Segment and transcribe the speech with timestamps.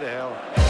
[0.00, 0.67] to hell.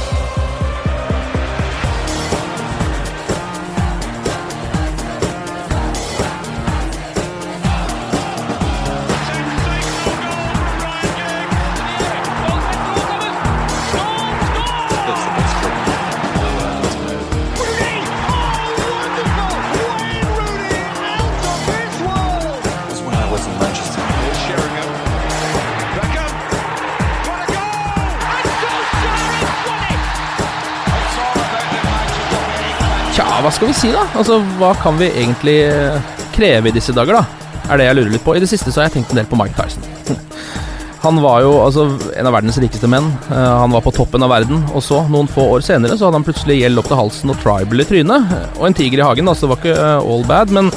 [33.18, 34.04] Tja, hva skal vi si da?
[34.14, 35.96] Altså, Hva kan vi egentlig eh,
[36.36, 37.48] kreve i disse dager, da?
[37.66, 38.36] Er det jeg lurer litt på.
[38.38, 39.82] I det siste så har jeg tenkt en del på Mike Tyson.
[41.02, 43.08] Han var jo altså en av verdens rikeste menn.
[43.30, 44.64] Eh, han var på toppen av verden.
[44.74, 47.38] Og så, noen få år senere, så hadde han plutselig gjeld opp til halsen og
[47.38, 48.32] tribal i trynet.
[48.58, 49.30] Og en tiger i hagen.
[49.30, 50.54] Altså, det var ikke eh, all bad.
[50.54, 50.72] Men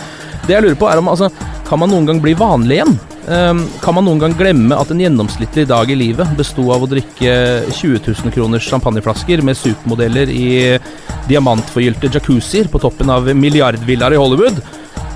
[0.47, 1.29] det jeg lurer på, er om altså,
[1.69, 2.97] kan man noen gang bli vanlig igjen?
[3.29, 6.89] Eh, kan man noen gang glemme at en gjennomsnittlig dag i livet besto av å
[6.89, 7.35] drikke
[7.69, 10.79] 20 000 kroners champagneflasker med supermodeller i
[11.29, 14.61] diamantforgylte jacuzzier på toppen av milliardvillaer i Hollywood?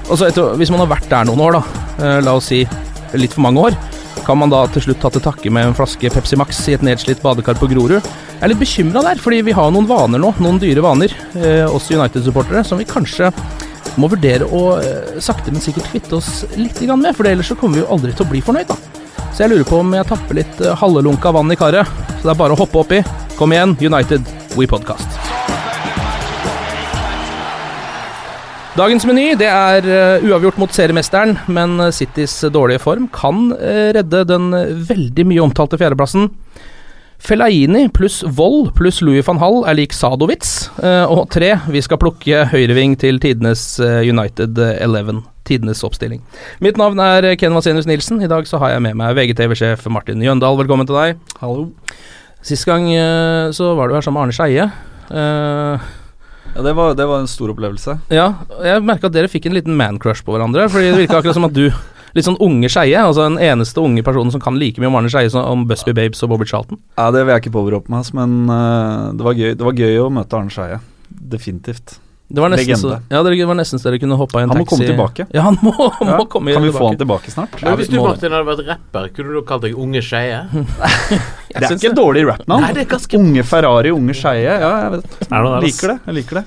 [0.06, 1.64] Altså etter, Hvis man har vært der noen år, da,
[1.98, 2.62] eh, la oss si
[3.14, 3.78] litt for mange år,
[4.26, 6.86] kan man da til slutt ta til takke med en flaske Pepsi Max i et
[6.86, 8.02] nedslitt badekar på Grorud?
[8.02, 11.66] Jeg er litt bekymra der, fordi vi har noen vaner nå, noen dyre vaner, eh,
[11.66, 13.32] oss United-supportere, som vi kanskje
[14.02, 17.80] må vurdere å eh, sakte, men sikkert kvitte oss litt med, for ellers så kommer
[17.80, 18.78] vi jo aldri til å bli fornøyd, da.
[19.36, 22.34] Så jeg lurer på om jeg tapper litt eh, halvelunka vann i karet, så det
[22.34, 23.02] er bare å hoppe oppi.
[23.40, 25.08] Kom igjen, United, We Podcast.
[28.76, 34.52] Dagens meny det er eh, uavgjort mot seriemesteren, men Citys dårlige form kan redde den
[34.88, 36.28] veldig mye omtalte fjerdeplassen.
[37.22, 40.70] Fellaini pluss Vold pluss Louis van Hall er lik Sadowitz.
[40.84, 45.24] Eh, og tre, vi skal plukke høyreving til tidenes eh, United 11.
[45.46, 46.24] Tidenes oppstilling.
[46.64, 48.22] Mitt navn er Ken Vasenius Nilsen.
[48.26, 50.58] I dag så har jeg med meg VGTV-sjef Martin Jøndal.
[50.60, 51.22] Velkommen til deg.
[51.42, 51.70] Hallo.
[52.46, 54.72] Sist gang eh, så var du her sammen med Arne Skeie.
[55.06, 55.94] Uh,
[56.56, 57.98] Ja, det var, det var en stor opplevelse.
[58.14, 58.30] Ja,
[58.64, 60.70] jeg merka at dere fikk en liten man-crush på hverandre.
[60.72, 61.66] Fordi det virka akkurat som at du
[62.16, 65.12] Litt sånn unge Skeie, altså den eneste unge personen som kan like mye om Arne
[65.12, 66.80] Skeie som om Busby Babes og Bobby Charlton.
[66.96, 70.00] Ja, Det vil jeg ikke påberope meg, men uh, det, var gøy, det var gøy
[70.06, 70.80] å møte Arne Skeie.
[71.12, 71.98] Definitivt.
[72.28, 74.58] Det var nesten så, ja, det var nesten så dere kunne hoppa i en taxi.
[74.58, 75.26] Han må komme tilbake.
[75.36, 76.80] Ja, han må, han Ja, komme kan vi tilbake.
[76.80, 77.60] få han tilbake snart?
[77.62, 78.08] Ja, hvis du må.
[78.08, 80.40] Martin hadde vært rapper, kunne du kalt deg Unge Skeie?
[81.56, 81.98] Det er ikke det.
[81.98, 82.26] dårlig
[82.84, 84.44] er ganske Unge Ferrari, unge Skeie.
[84.44, 85.18] Ja, jeg vet.
[85.22, 85.98] Det det, liker det.
[86.06, 86.46] Jeg liker det.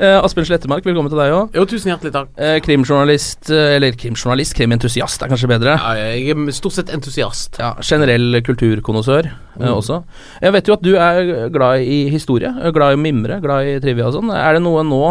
[0.00, 1.54] Uh, Asbjørn Slettemark, velkommen til deg òg.
[1.56, 2.32] Jo, tusen hjertelig takk.
[2.38, 5.76] Uh, krimjournalist, eh, eller krimjournalist, krimentusiast er kanskje bedre.
[5.76, 7.60] Ja, jeg er stort sett entusiast.
[7.62, 10.02] Ja, Generell kulturkonnoissør eh, også.
[10.42, 13.78] Jeg vet jo at du er glad i historie, glad i å mimre, glad i
[13.82, 14.32] trivia og sånn.
[14.34, 15.02] Er det noe nå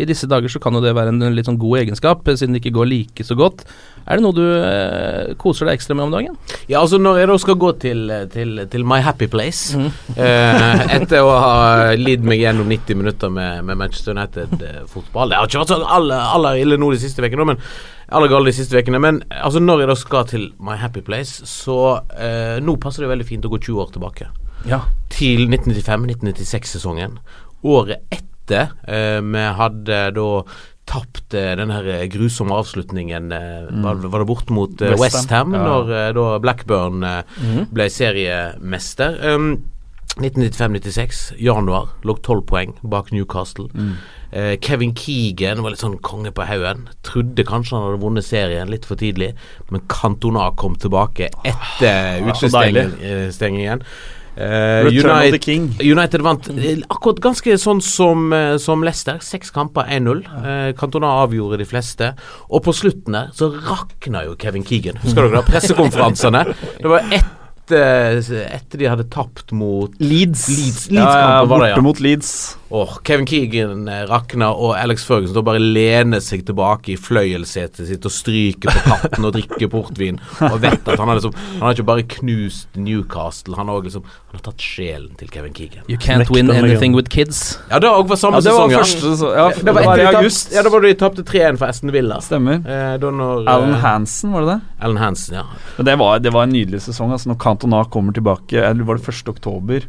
[0.00, 2.64] I disse dager så kan jo det være en litt sånn god egenskap, siden det
[2.64, 3.64] ikke går like så godt.
[4.06, 6.36] Er det noe du koser deg ekstra med om dagen?
[6.68, 11.24] Ja, altså Når jeg da skal gå til, til, til My Happy Place eh, etter
[11.24, 11.56] å ha
[11.98, 16.24] lidd meg gjennom 90 minutter med, med Manchester United-fotball Det har ikke vært så aller,
[16.36, 17.60] aller ille nå de siste ukene, men
[18.14, 19.00] aller galt de siste ukene.
[19.02, 21.78] Men altså når jeg da skal til My Happy Place, så
[22.14, 24.30] eh, Nå passer det veldig fint å gå 20 år tilbake.
[24.66, 24.84] Ja.
[25.12, 27.18] Til 1995-1996-sesongen.
[27.66, 30.30] Året etter eh, vi hadde da
[30.86, 33.80] tapt eh, den her eh, grusomme avslutningen mm.
[33.84, 35.62] var, var det bort mot Westham, West Ham, ja.
[35.66, 37.66] når eh, da Blackburn eh, Mhm.
[37.74, 39.18] ble seriemester.
[39.34, 39.56] Um,
[40.16, 43.66] 1995-96, januar, lå 12 poeng bak Newcastle.
[44.32, 46.86] Eh, Kevin Keegan var litt sånn konge på haugen.
[47.04, 49.34] Trodde kanskje han hadde vunnet serien litt for tidlig,
[49.68, 53.84] men Cantona kom tilbake etter så utestengingen.
[54.36, 55.80] The United.
[55.80, 59.22] United vant eh, akkurat ganske sånn som, eh, som Leicester.
[59.24, 60.20] Seks kamper, 1-0.
[60.28, 62.12] Uh, Cantona avgjorde de fleste.
[62.50, 65.00] Og på slutten der så rakna jo Kevin Keegan.
[65.04, 65.44] Husker dere?
[65.50, 66.44] Pressekonferansene.
[66.76, 70.46] Det var etter, etter de hadde tapt mot Leeds.
[70.52, 71.80] Leeds, ja, ja, det, borte ja.
[71.84, 72.34] mot Leeds.
[72.68, 78.06] Åh, Kevin Keegan eh, rakner, og Alex Ferguson bare lener seg tilbake i fløyelssetet sitt
[78.08, 81.76] og stryker på katten og drikker portvin og vet at han har liksom Han har
[81.76, 85.84] ikke bare knust Newcastle, han har liksom Han har tatt sjelen til Kevin Keegan.
[85.86, 87.58] You can't win anything with kids.
[87.70, 88.80] Ja, det òg var samme Ja, det var sesong.
[88.82, 90.50] første ja, det det var, var i august.
[90.56, 92.18] Ja, da var det de tapte 3-1 for Aston Villa.
[92.24, 92.58] Stemmer.
[92.66, 94.58] Eh, da når, Alan eh, Hansen, var det det?
[94.82, 95.46] Alan Hansen, ja.
[95.76, 97.14] Men det var, det var en nydelig sesong.
[97.14, 99.28] Altså Når Cantona kommer tilbake Eller var det 1.
[99.36, 99.86] oktober?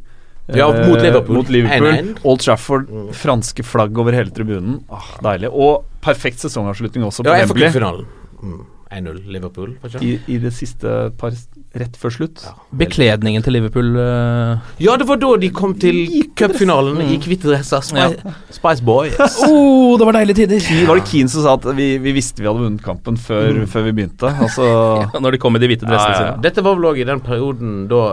[0.55, 1.35] Ja, Eh, mot Liverpool.
[1.35, 1.87] mot Liverpool.
[1.91, 2.19] 1-1.
[2.23, 4.81] Old Trafford, franske flagg over hele tribunen.
[4.89, 5.49] Ah, deilig.
[5.51, 7.67] Og perfekt sesongavslutning også på Ja, Wembley.
[7.67, 8.05] cupfinalen.
[8.41, 8.65] Mm.
[8.89, 9.75] 1-0 Liverpool?
[9.99, 11.31] I, I det siste par
[11.77, 12.43] rett før slutt.
[12.79, 15.99] Bekledningen til Liverpool uh, Ja, det var da de kom til
[16.37, 17.83] cupfinalen i hvite dresser.
[17.85, 19.17] Spice, Spice Boys.
[19.47, 20.61] oh, det var deilige tider!
[20.63, 20.85] Ja.
[20.89, 23.87] Var det Keane som sa at vi, vi visste vi hadde vunnet kampen før, før
[23.89, 24.31] vi begynte?
[24.47, 26.31] Altså Når de kom i de hvite dressene Ja, ja, ja.
[26.35, 26.45] sine.
[26.45, 28.03] Dette var vel òg i den perioden da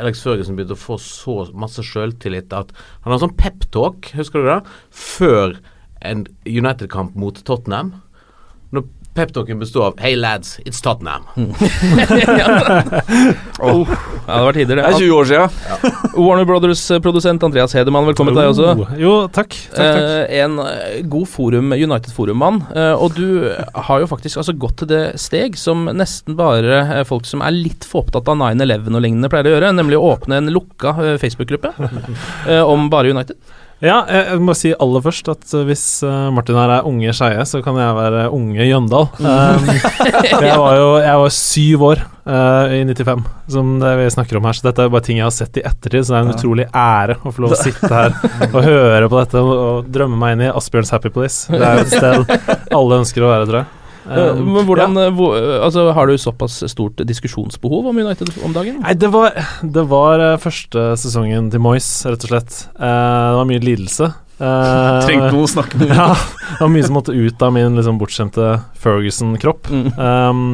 [0.00, 2.72] Alex Ferguson begynte å få så masse sjøltillit at
[3.04, 4.58] han har sånn peptalk, husker du det?
[4.94, 5.58] Før
[6.02, 7.94] en United-kamp mot Tottenham.
[8.72, 11.26] Når peptalken bestod av Hey lads, it's Tottenham.
[13.62, 13.86] Oh,
[14.26, 14.82] ja, det var tider, det.
[14.82, 15.50] Det er 20 år siden.
[16.18, 18.70] Warner Brothers-produsent Andreas Hedemann, velkommen til deg også.
[18.82, 19.54] Oh, Jo, takk.
[19.70, 20.00] takk, takk.
[20.02, 22.62] Eh, en eh, god forum, United Forum-mann.
[22.74, 23.52] eh, og du
[23.86, 27.54] har jo faktisk altså gått til det steg som nesten bare eh, folk som er
[27.54, 30.96] litt for opptatt av 9-11 og lignende pleier å gjøre, nemlig å åpne en lukka
[31.04, 31.70] eh, Facebook-gruppe
[32.48, 33.38] eh, om bare United.
[33.82, 37.42] Ja, jeg, må si aller først at uh, hvis uh, Martin her er unge Skeie,
[37.50, 39.08] så kan jeg være unge Jøndal.
[39.18, 39.66] Um,
[40.46, 43.26] jeg var jo jeg var syv år uh, i 95,
[43.56, 45.66] som det vi snakker om her, så dette er bare ting jeg har sett i
[45.66, 48.14] ettertid, så det er en utrolig ære å få lov å sitte her
[48.52, 51.50] og høre på dette og, og drømme meg inn i Asbjørns Happy Place.
[51.50, 53.81] Det er jo et sted alle ønsker å være, tror jeg.
[54.02, 55.06] Um, men hvordan, ja.
[55.06, 58.80] eh, hvor, altså, Har du såpass stort diskusjonsbehov om United om dagen?
[58.82, 62.58] Nei, det var, det var første sesongen til Moyes, rett og slett.
[62.74, 64.10] Eh, det var mye lidelse.
[64.42, 65.92] Eh, Trengte noen å snakke med.
[66.02, 68.52] Ja, det var mye som måtte ut av min liksom, bortskjemte
[68.82, 69.70] Ferguson-kropp.
[69.70, 69.88] Mm.
[69.98, 70.44] Um,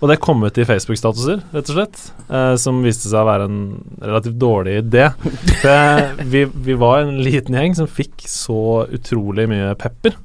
[0.00, 2.00] og det kom ut i Facebook-statuser, rett og slett,
[2.30, 3.60] uh, som viste seg å være en
[4.02, 5.10] relativt dårlig idé.
[5.62, 10.16] For vi, vi var en liten gjeng som fikk så utrolig mye pepper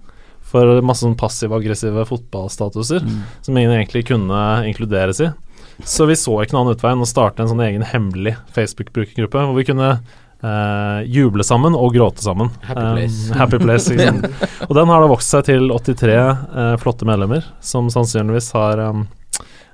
[0.52, 3.06] for masse sånn passiv-aggressive fotballstatuser
[3.42, 5.32] som ingen egentlig kunne inkluderes i.
[5.88, 9.46] Så vi så ikke noen annen utvei enn å starte en sånn egen hemmelig Facebook-brukergruppe
[9.48, 9.88] hvor vi kunne
[10.44, 12.52] eh, juble sammen og gråte sammen.
[12.68, 13.40] Happy Um, place.
[13.40, 14.22] happy place liksom.
[14.70, 19.08] Og den har da vokst seg til 83 eh, flotte medlemmer, som sannsynligvis har um,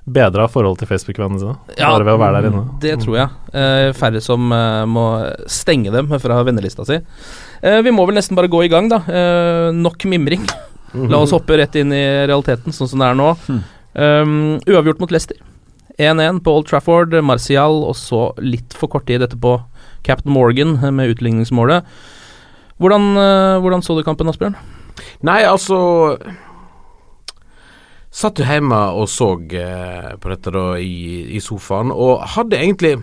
[0.07, 1.57] bedra forholdet til Facebook-vennene sine.
[1.75, 2.63] bare ved å være der inne.
[2.83, 3.35] Det tror jeg.
[3.51, 4.47] Eh, færre som
[4.87, 5.07] må
[5.51, 7.01] stenge dem fra vennelista si.
[7.61, 9.01] Eh, vi må vel nesten bare gå i gang, da.
[9.07, 10.45] Eh, nok mimring.
[10.93, 13.33] La oss hoppe rett inn i realiteten, sånn som det er nå.
[13.97, 15.37] Um, uavgjort mot Leicester.
[15.97, 19.57] 1-1 på Old Trafford, Martial, og så litt for kort tid etterpå
[20.05, 21.85] Captain Morgan med utligningsmålet.
[22.77, 24.55] Hvordan, eh, hvordan så du kampen, Asbjørn?
[25.25, 26.17] Nei, altså
[28.17, 32.95] Satt jo hjemme og så på dette da i, i sofaen, og hadde egentlig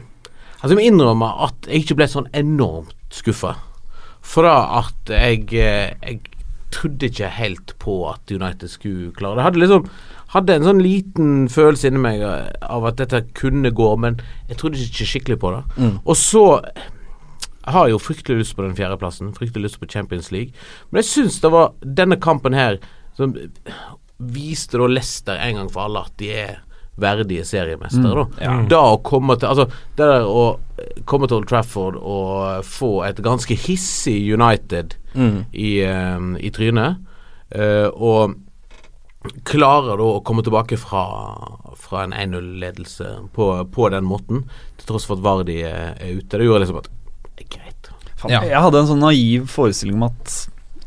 [0.64, 3.52] Altså Jeg må innrømme at jeg ikke ble sånn enormt skuffa.
[4.24, 6.20] For da at jeg, eh, jeg
[6.74, 9.46] trodde ikke helt på at United skulle klare det.
[9.46, 9.88] Hadde liksom
[10.34, 14.18] hadde en sånn liten følelse inni meg eh, av at dette kunne gå, men
[14.50, 15.62] jeg trodde ikke skikkelig på det.
[15.78, 15.96] Mm.
[16.02, 16.44] Og så
[17.64, 20.52] jeg har jo fryktelig lyst på den fjerdeplassen, fryktelig lyst på Champions League.
[20.90, 22.76] Men jeg syns det var denne kampen her
[23.16, 23.32] som
[24.34, 26.58] viste da Leicester en gang for alle at de er
[27.00, 28.26] verdige seriemestere.
[28.38, 28.58] Mm, da.
[28.70, 29.66] da å komme til Altså,
[29.98, 30.44] det der å
[31.08, 35.44] komme til Old Trafford og få et ganske hissig United Mm.
[35.52, 36.96] i, um, i trynet,
[37.54, 38.34] uh, og
[39.46, 41.04] klarer da å komme tilbake fra,
[41.80, 44.42] fra en 1-0-ledelse på, på den måten,
[44.80, 46.34] til tross for at Vardi er, er ute.
[46.34, 46.90] Det gjorde liksom at
[47.44, 47.92] greit.
[48.28, 48.40] Ja.
[48.42, 50.34] Jeg hadde en sånn naiv forestilling om at,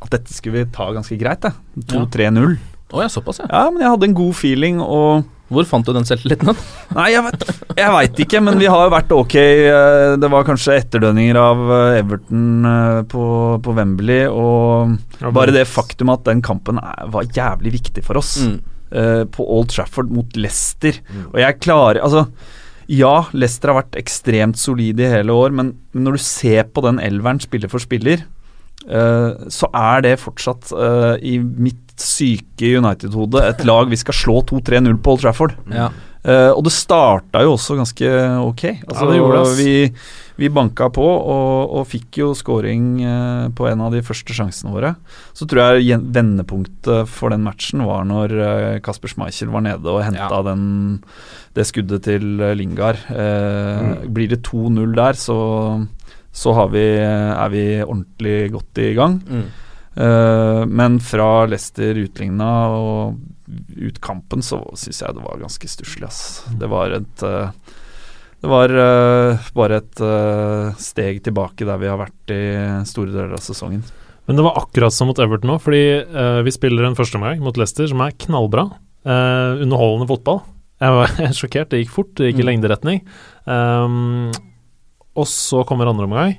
[0.01, 1.47] at dette skulle vi ta ganske greit.
[1.93, 2.57] 2-3-0.
[2.91, 3.47] Å ja, såpass, ja.
[3.51, 6.49] Ja, men jeg hadde en god feeling og Hvor fant du den selvtilliten?
[6.97, 7.43] Nei, jeg vet,
[7.77, 9.35] jeg vet ikke, men vi har jo vært ok.
[9.39, 13.23] eh, Det var kanskje etterdønninger av eh, Everton eh, på,
[13.63, 18.19] på Wembley, og Ja, bare det faktum at den kampen er, var jævlig viktig for
[18.19, 18.33] oss.
[18.43, 18.57] Mm.
[18.91, 20.99] eh, På Old Trafford mot Leicester.
[21.31, 22.25] Og jeg klarer Altså,
[22.91, 26.99] ja, Leicester har vært ekstremt solide i hele år, men når du ser på den
[27.03, 28.27] elveren spiller for spiller,
[28.87, 30.71] eh, så er det fortsatt
[31.23, 35.57] i mitt syke United-hodet et lag vi skal slå 2-3-0 på Old Trafford.
[35.73, 35.89] Ja.
[36.27, 38.07] Uh, og det starta jo også ganske
[38.43, 38.63] ok.
[38.83, 39.75] Altså, det, vi,
[40.41, 44.73] vi banka på og, og fikk jo scoring uh, på en av de første sjansene
[44.73, 44.91] våre.
[45.37, 50.03] Så tror jeg vendepunktet for den matchen var når uh, Kasper Schmeichel var nede og
[50.03, 50.65] henta den,
[51.55, 52.27] det skuddet til
[52.59, 52.99] Lingard.
[53.07, 54.09] Mm.
[54.11, 55.37] Blir det 2-0 der, så
[56.37, 59.15] så har vi, er vi ordentlig godt i gang.
[59.25, 59.47] Mm.
[59.97, 63.17] Eh, men fra Leicester utligna og
[63.77, 66.43] ut kampen, så syns jeg det var ganske stusslig, ass.
[66.59, 67.49] Det var et eh,
[68.43, 70.01] Det var eh, bare et
[70.83, 72.41] steg tilbake der vi har vært i
[72.85, 73.81] store deler av sesongen.
[74.27, 75.81] Men det var akkurat som mot Everton òg, fordi
[76.43, 78.65] vi spiller en førsteomgang mot Leicester som er knallbra.
[79.07, 80.41] Underholdende fotball.
[80.83, 81.69] Jeg var sjokkert.
[81.71, 82.49] Det gikk fort, det gikk i Mm.
[82.51, 82.99] lengderetning.
[83.47, 84.33] Um,
[85.17, 86.35] og så kommer andre omgang.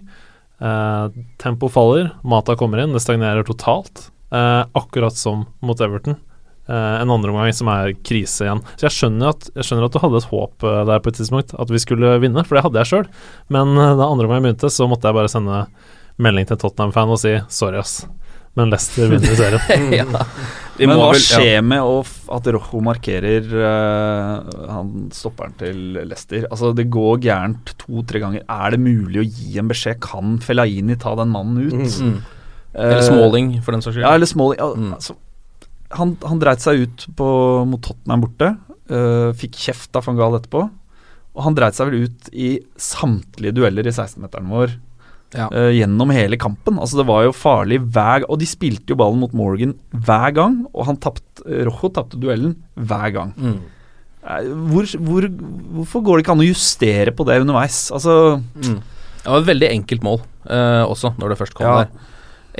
[0.59, 4.09] Uh, tempo faller, Mata kommer inn, det stagnerer totalt.
[4.31, 6.17] Eh, akkurat som mot Everton.
[6.69, 8.61] Eh, en andre omgang som er krise igjen.
[8.77, 11.17] Så jeg skjønner at, jeg skjønner at du hadde et håp eh, der på et
[11.17, 13.07] tidspunkt, at vi skulle vinne, for det hadde jeg sjøl.
[13.55, 15.62] Men eh, da andre omgang begynte, så måtte jeg bare sende
[16.21, 18.03] melding til Tottenham-fan og si sorry, ass.
[18.59, 19.93] Men Leicester vinner serien.
[20.00, 20.25] ja.
[20.79, 21.38] Vi Men må hva vel- ja.
[21.41, 21.95] skjer med å
[22.37, 26.45] at Rojo markerer uh, han stopperen til Leicester?
[26.53, 28.45] Altså Det går gærent to-tre ganger.
[28.50, 29.99] Er det mulig å gi en beskjed?
[30.05, 31.99] Kan Fellaini ta den mannen ut?
[32.03, 32.19] Mm.
[32.75, 34.05] Uh, Eller Smalling, for den saks skyld.
[34.07, 34.59] Ja, eller Smalling.
[34.61, 34.93] Ja, Mm.
[34.99, 35.17] altså,
[35.99, 37.29] han, han dreit seg ut på,
[37.67, 38.50] mot Tottenham borte.
[38.93, 40.67] Uh, fikk kjeft av van Gaal etterpå.
[41.38, 44.77] Og han dreit seg vel ut i samtlige dueller i 16-meteren vår
[45.37, 45.49] Ja.
[45.53, 46.79] uh, gjennom hele kampen.
[46.81, 50.63] Altså Det var jo farlig hver Og de spilte jo ballen mot Morgan hver gang,
[50.73, 53.35] og han tapt, Rojo tapte duellen hver gang.
[53.37, 53.59] Mm.
[54.25, 55.27] Eh, Hvor, hvor,
[55.77, 57.91] hvorfor går det ikke an å justere på det underveis?
[57.93, 58.81] Altså Mm.
[59.19, 61.77] Det var et veldig enkelt mål uh, også, når det først kom Ja.
[61.85, 62.07] der.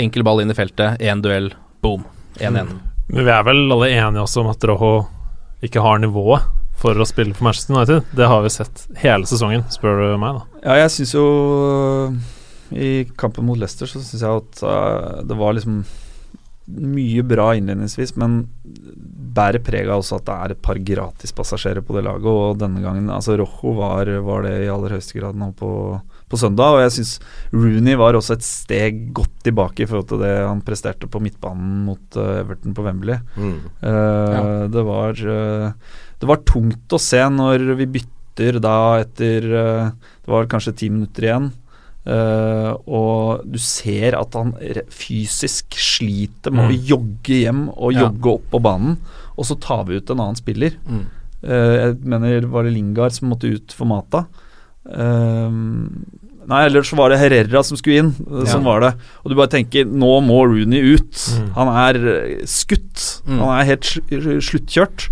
[0.05, 1.49] Enkel ball inn i feltet, én duell,
[1.83, 2.05] boom.
[2.37, 2.69] 1-1.
[3.09, 5.07] Men vi er vel alle enige også om at Rojo
[5.65, 6.45] ikke har nivået
[6.79, 8.05] for å spille for Manchester United.
[8.15, 10.61] Det har vi sett hele sesongen, spør du meg, da.
[10.69, 11.25] Ja, jeg syns jo
[12.75, 15.83] I kampen mot Leicester så syns jeg at øh, det var liksom
[16.69, 18.43] mye bra innledningsvis, men
[19.39, 22.29] bærer preg av også at det er et par gratispassasjerer på det laget.
[22.29, 25.71] Og denne gangen Altså Rojo var, var det i aller høyeste grad nå på,
[26.29, 26.77] på søndag.
[26.77, 27.15] Og jeg syns
[27.55, 31.87] Rooney var også et steg godt tilbake i forhold til det han presterte på midtbanen
[31.89, 33.21] mot uh, Everton på Wembley.
[33.39, 33.57] Mm.
[33.89, 39.89] Eh, det var uh, Det var tungt å se når vi bytter da etter eh,
[40.23, 41.49] Det var kanskje ti minutter igjen.
[42.09, 44.55] Eh, og du ser at han
[44.89, 46.87] fysisk sliter med å Mm.
[46.89, 48.07] jogge hjem og Ja.
[48.09, 48.97] jogge opp på banen,
[49.37, 50.73] og så tar vi ut en annen spiller.
[50.89, 51.05] Mm.
[51.39, 54.25] Uh, jeg mener var det Lingard som måtte ut for Mata.
[54.89, 55.51] Uh,
[56.49, 58.15] nei, eller så var det Herrera som skulle inn.
[58.27, 58.47] Ja.
[58.55, 58.95] Sånn var det.
[59.23, 61.13] Og du bare tenker nå må Rooney ut.
[61.37, 61.51] Mm.
[61.59, 61.95] Han er
[62.49, 63.23] skutt.
[63.29, 63.39] Mm.
[63.43, 65.09] Han er helt sl sluttkjørt.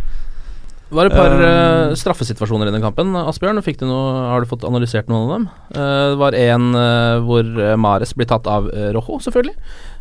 [0.86, 3.10] Det var et par eh, straffesituasjoner i den kampen.
[3.18, 5.46] Asbjørn, du noe, har du fått analysert noen av dem?
[5.74, 7.48] Uh, det var en uh, hvor
[7.82, 9.56] Mares blir tatt av uh, Rojo, selvfølgelig.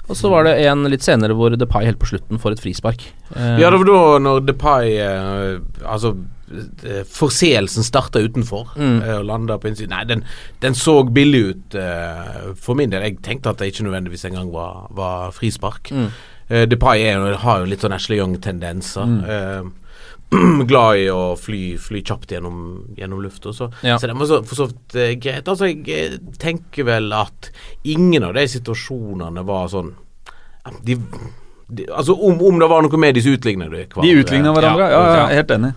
[0.05, 3.07] Og så var det en litt senere hvor Depay helt på slutten får et frispark.
[3.33, 6.11] Ja, det var da når Depay Altså
[7.09, 8.99] Forseelsen starta utenfor Mm.
[9.01, 9.95] og landa på innsiden.
[9.95, 10.21] Nei, den,
[10.61, 11.77] den så billig ut
[12.61, 13.01] for min del.
[13.01, 15.89] Jeg tenkte at det ikke nødvendigvis engang var, var frispark.
[15.89, 16.13] Mm.
[16.69, 19.09] Depay er, har jo litt sånn Ashley Young-tendenser.
[19.09, 19.73] Mm.
[20.35, 22.59] Eh, glad i å fly, fly kjapt gjennom,
[22.97, 23.53] gjennom lufta.
[23.53, 23.97] Så, Ja.
[23.99, 25.47] så det var så, for så vidt eh, greit.
[25.47, 27.49] Altså, jeg eh, tenker vel at
[27.83, 29.93] ingen av de situasjonene var sånn
[30.83, 30.95] de,
[31.67, 34.01] de, Altså, om, om det var noe med disse de hverandre.
[34.01, 34.87] De utligna hverandre.
[34.89, 35.27] Ja, ja, ja.
[35.39, 35.73] helt enig.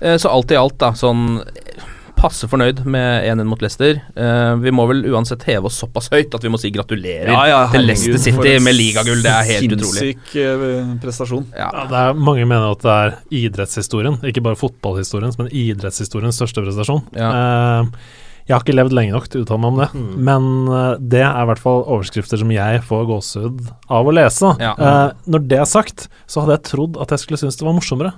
[0.00, 1.90] Eh, Så alt i alt, da, sånn eh,
[2.24, 4.00] passe fornøyd med 1-1 mot Leicester.
[4.16, 7.44] Uh, vi må vel uansett heve oss såpass høyt at vi må si gratulerer Ja,
[7.50, 9.22] ja, til Leicester City med ligagull.
[9.24, 10.10] Det er helt utrolig.
[10.14, 11.46] Sinnssyk eh, prestasjon.
[11.52, 11.68] Ja.
[11.68, 16.64] Ja, det er, mange mener at det er idrettshistorien, ikke bare fotballhistoriens, men idrettshistoriens største
[16.64, 17.04] prestasjon.
[17.18, 17.30] Ja.
[17.38, 20.08] Eh, jeg har ikke levd lenge nok til å uttale meg om det, Mm.
[20.26, 24.50] men uh, det er i hvert fall overskrifter som jeg får gåsehud av å lese.
[24.60, 24.74] Ja.
[24.76, 27.76] Uh, når det er sagt, så hadde jeg trodd at jeg skulle synes det var
[27.78, 28.12] morsommere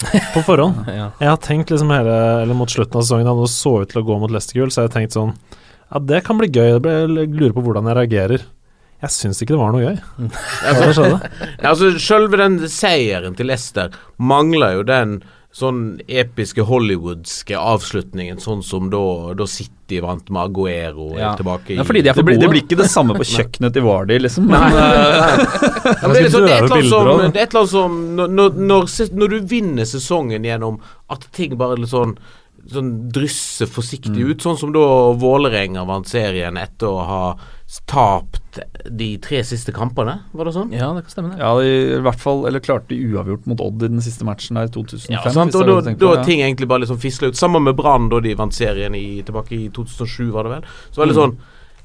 [0.34, 0.82] på forhånd.
[0.98, 1.10] Ja.
[1.20, 4.02] Jeg har tenkt liksom hele, eller mot slutten av sesongen, da det så ut til
[4.02, 5.32] å gå mot Leicester-gull, så har jeg tenkt sånn
[5.90, 6.76] Ja, det kan bli gøy.
[6.76, 8.46] Jeg lurer på hvordan jeg reagerer.
[9.04, 9.98] Jeg syns ikke det var noe gøy.
[11.66, 15.18] Altså, Selve den seieren til Leicester mangler jo den
[15.56, 19.00] sånn episke hollywoodske avslutningen, sånn som da,
[19.38, 21.30] da City vant med Aguero Ja.
[21.38, 23.24] tilbake i Ja, fordi de er Det for blir, det blir ikke det samme på
[23.32, 24.46] kjøkkenet til Vardy, liksom.
[24.52, 25.44] Men, Nei, eh,
[25.86, 27.60] Ja, men det, er liksom, det, er et eller annet som, det er et eller
[27.62, 28.34] annet som når,
[28.68, 28.90] når,
[29.22, 32.18] når, du vinner sesongen gjennom at ting bare litt sånn
[32.66, 34.82] Sånn drysser forsiktig ut, sånn som da
[35.14, 37.20] Vålerenga vant serien etter å ha
[37.90, 40.70] tapt de tre siste kampene, var det sånn?
[40.72, 41.40] ja, det kan stemme, det.
[41.42, 44.54] ja, de, i hvert fall Eller klarte de uavgjort mot Odd i den siste matchen
[44.60, 45.10] der i 2005.
[45.16, 45.54] Ja, sant?
[45.58, 46.22] Og da, da på, ja.
[46.24, 47.36] ting egentlig bare liksom fisla ut.
[47.36, 50.70] Sammen med Brann da de vant serien i, tilbake i 2007, var det vel.
[50.94, 51.22] Så var det Mm.
[51.24, 51.36] sånn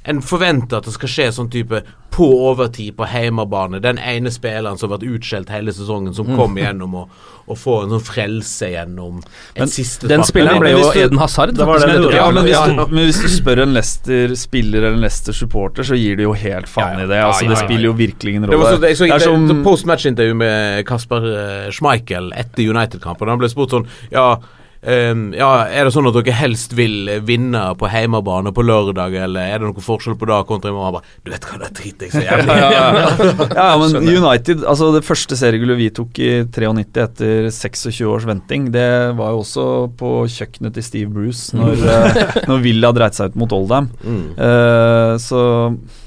[0.04, 3.80] en forventer at det skal skje sånn type på overtid på heimebane.
[3.80, 7.58] Den ene spilleren som har vært utskjelt hele sesongen, som kom igjennom gjennom og, og
[7.62, 11.22] får en sånn frelse gjennom en Men siste Den spilleren Men ble jo du- Eden
[11.22, 11.54] Hazard.
[11.56, 15.06] Faktisk, det det, Ja, men hvis, du, men hvis du spør en Leicester-spiller eller en
[15.06, 17.22] Leicester-supporter, så gir de jo helt faen i det.
[17.22, 17.68] Altså, Ja, ja, Det ja, ja.
[17.68, 18.78] spiller jo virkelig ingen Det var rolle.
[18.82, 23.30] så, jeg så, Det det, som det Post-match-intervju med Kasper eh, Schmeichel etter United-kampen.
[23.30, 24.40] Han ble spurt sånn Ja,
[24.84, 29.42] ehm, ja, er det sånn at dere helst vil vinne på heimebane på lørdag, eller
[29.54, 30.98] er det noen forskjell på det kontra i morgen?
[31.00, 32.60] Bare Du vet hva, det driter jeg så jævlig i.
[32.62, 33.50] ja, ja.
[33.56, 38.70] ja, men United Altså Det første seriegullet vi tok i 93 etter 26 års venting,
[38.74, 38.88] det
[39.20, 39.66] var jo også
[40.00, 43.90] på kjøkkenet til Steve Bruce når, eh, når Villa dreit seg ut mot Oldham.
[44.04, 44.24] Mm.
[44.38, 45.42] Uh, så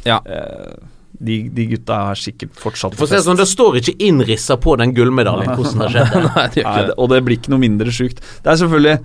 [0.07, 0.19] Ja.
[0.27, 0.75] eh,
[1.21, 4.75] de, de gutta er sikkert fortsatt For å si sånn, Det står ikke innrissa på
[4.81, 6.23] den gullmedaljen hvordan det skjedde.
[6.35, 6.97] Nei, det gjør ikke det- det.
[6.99, 8.19] og det blir ikke noe mindre sjukt.
[8.43, 8.99] Det er selvfølgelig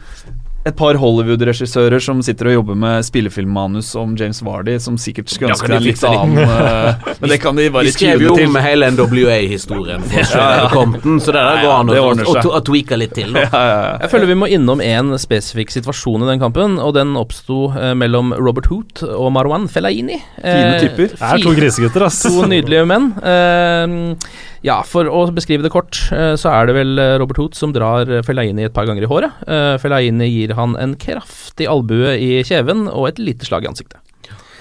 [0.68, 5.54] et par Hollywood-regissører som sitter og jobber med spillefilmmanus om James Vardy, som sikkert skulle
[5.56, 8.50] ønske de litt annen eh, Men det kan de Vi bare skrev jo til.
[8.50, 10.26] om hele NWA-historien Ja,
[10.60, 10.66] ja.
[10.74, 11.94] Compton, så det der går an
[12.28, 13.32] å, tweake litt til.
[13.40, 13.94] Ja, ja, ja.
[14.04, 17.94] Jeg føler vi må innom en spesifikk situasjon i den kampen, og den oppsto eh,
[17.98, 20.20] mellom Robert Hoot og Marwan Fellaini.
[20.38, 21.16] Fine Eh, typer.
[21.16, 22.20] Det er to grisegutter, ass.
[22.28, 23.10] To nydelige menn.
[23.24, 24.28] Eh,
[24.68, 28.10] ja, for å beskrive det kort, eh, så er det vel Robert Hoot som drar
[28.28, 29.44] Fellaini et par ganger i håret.
[29.82, 34.00] Fellaini gir han en kraftig albue i kjeven og et lite slag i ansiktet.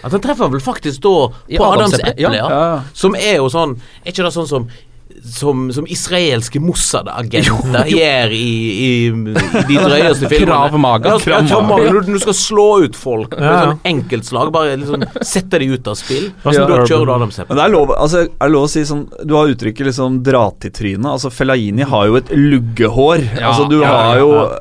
[0.05, 2.33] At han treffer vel faktisk da på Adams Adams eple, ja.
[2.39, 2.83] Ja, ja.
[2.95, 3.73] Som er jo sånn
[4.05, 4.69] Er ikke det sånn som
[5.25, 10.53] som, som israelske Mossad-agenter gjør i, i, i de drøyeste filmene.
[10.69, 11.09] Krav Maga.
[11.11, 11.89] Ja, Krav Krav Maga.
[11.91, 15.67] Når du- du skal slå ut folk med Ja, sånn enkeltslag, bare liksom sette de
[15.75, 17.39] ut av spill, Ja, da kjører du Adams.
[17.49, 20.23] Men det er lov, altså, er det lov å si sånn Du har uttrykket liksom
[20.23, 21.11] 'dra til trynet'.
[21.17, 23.41] Altså Fellaini har jo et luggehår.
[23.41, 24.53] Ja, altså Du ja, har ja, jo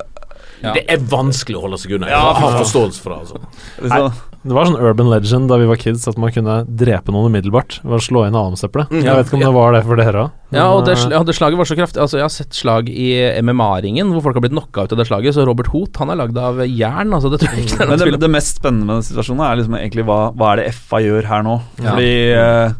[0.62, 0.72] Ja.
[0.74, 2.08] Det er vanskelig å holde seg unna.
[2.10, 3.18] Jeg Ja, har forståelse for det.
[3.22, 4.10] altså Nei,
[4.48, 7.80] Det var sånn urban legend da vi var kids at man kunne drepe noen umiddelbart
[7.84, 8.88] ved å slå inn adamseplet.
[8.90, 10.30] Mm, Jeg vet ikke om det var det for dere òg.
[10.54, 12.00] Ja, og det, ja, det slaget var så kraftig.
[12.00, 13.08] Altså, Jeg har sett slag i
[13.42, 16.16] MMA-ringen hvor folk har blitt knocka ut av det slaget, så Robert Hoot han er
[16.22, 17.12] lagd av jern.
[17.14, 19.44] Altså, det tror jeg ikke det er Men det, det mest spennende med den situasjonen
[19.46, 21.58] er liksom egentlig hva, hva er det FA gjør her nå?
[21.82, 22.72] Fordi eh,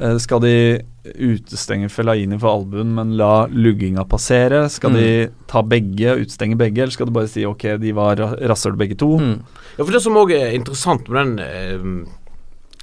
[0.00, 0.54] eh, skal de
[1.04, 4.66] utestenge Fellaini for albuen, men la lugginga passere?
[4.72, 5.06] Skal de
[5.50, 8.76] ta begge, og utestenge begge, eller skal de bare si ok, de var ra- rasshøl
[8.80, 9.14] begge to?
[9.20, 9.38] Mm.
[9.78, 12.06] Ja, for Det som òg er interessant med den eh,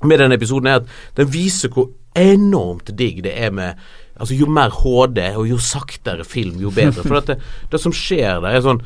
[0.08, 3.76] Med den episoden, er at den viser hvor enormt digg det er med
[4.18, 7.04] Altså Jo mer HD og jo saktere film, jo bedre.
[7.06, 7.36] For det,
[7.70, 8.80] det som skjer der, er sånn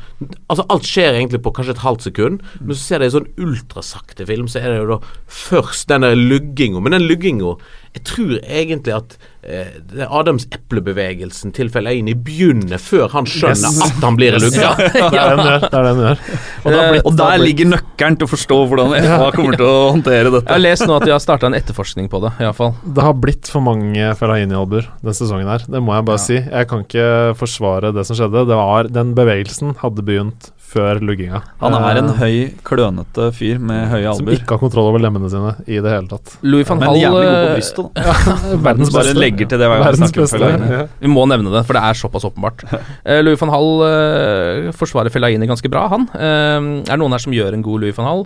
[0.52, 3.30] Altså Alt skjer egentlig på kanskje et halvt sekund, men så ser det i sånn
[3.40, 4.98] ultrasakte film, så er det jo da
[5.32, 6.82] først den der lugginga.
[6.84, 7.54] Men den lugginga
[7.92, 13.82] Jeg tror egentlig at eh, Adams eplebevegelsen til Fellaini begynner før han skjønner Yes.
[13.84, 14.70] at han blir lugga.
[14.78, 15.66] Det er det den gjør.
[15.66, 16.22] Det er den gjør.
[16.62, 20.32] Og blitt- Og der ligger nøkkelen til å forstå hvordan FA kommer til å håndtere
[20.32, 20.46] dette.
[20.48, 22.72] Jeg har lest nå at de har starta en etterforskning på det, iallfall.
[22.96, 25.68] Det har blitt for mange Fellaini-albuer denne sesongen her.
[25.68, 26.40] Det må jeg bare si.
[26.40, 28.46] Jeg kan ikke forsvare det som skjedde.
[28.48, 31.42] Det var, den bevegelsen hadde begynt før lugginga.
[31.60, 35.30] Han er en Eh, høy, klønete fyr med høye som ikke har kontroll over lemmene
[35.32, 36.36] sine i det hele tatt.
[36.44, 36.96] Louis van Hall...
[36.96, 38.36] Men jævlig god på eh, brystet, da.
[38.66, 40.38] Verdens Bare legger til det hver gang vi snakker om beste.
[40.38, 40.70] Fellaini.
[40.72, 40.84] Ja.
[41.02, 42.64] Vi må nevne det, for det er såpass åpenbart.
[43.02, 46.04] Eh, Louis van Hall eh, forsvarer Fellaini ganske bra, han.
[46.14, 48.24] Er det noen her som gjør en god Louis van Hall?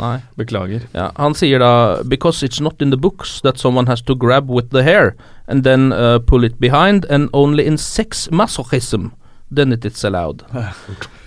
[0.00, 0.16] Nei.
[0.38, 0.86] Beklager.
[0.94, 4.50] Ja, han sier da Because it's not in the books that someone has to grab
[4.50, 5.14] with the hair
[5.46, 9.12] and then uh, pull it behind, and only in sex masochism
[9.56, 10.42] then it it's allowed.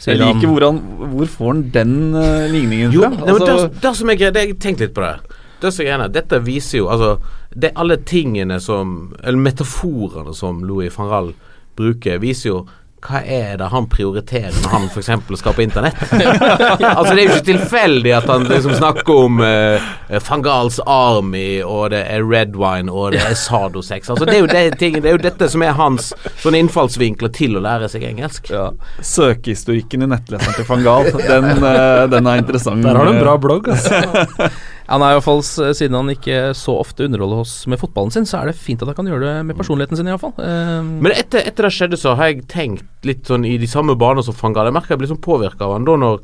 [0.06, 0.78] Jeg liker hvor, han,
[1.14, 3.10] hvor får han den uh, ligningen Jo, fra?
[3.10, 5.38] nei, men Altså, det, det som greit, det- jeg tenkte litt på det.
[5.62, 7.16] Det som er greia, Dette viser jo altså
[7.58, 11.32] det Alle tingene som Eller metaforene som Louis van Rall
[11.78, 12.60] bruker, viser jo
[13.06, 15.12] hva er det han prioriterer når han f.eks.
[15.40, 16.00] skal på internett?
[16.12, 21.92] altså Det er jo ikke tilfeldig at han liksom snakker om uh, Fangals Army, og
[21.94, 24.10] det er red wine, og det er sadosex.
[24.10, 26.10] Altså Det er jo, det, ting, det er jo dette som er hans
[26.42, 28.50] sånne innfallsvinkler til å lære seg engelsk.
[28.50, 28.72] ja.
[29.06, 32.82] Søkehistorikken i nettleseren til Fangal, den, uh, den er interessant.
[32.84, 34.50] Der har du en bra blogg, altså.
[34.88, 35.44] Han er i hvert fall,
[35.76, 38.92] Siden han ikke så ofte underholder oss med fotballen sin, så er det fint at
[38.92, 40.36] han kan gjøre det med personligheten sin, iallfall.
[40.40, 43.98] Uh, Men etter, etter det skjedde, så har jeg tenkt litt sånn i de samme
[44.00, 44.70] baner som Fangal.
[44.70, 46.22] Jeg merker jeg blir sånn påvirka av han da når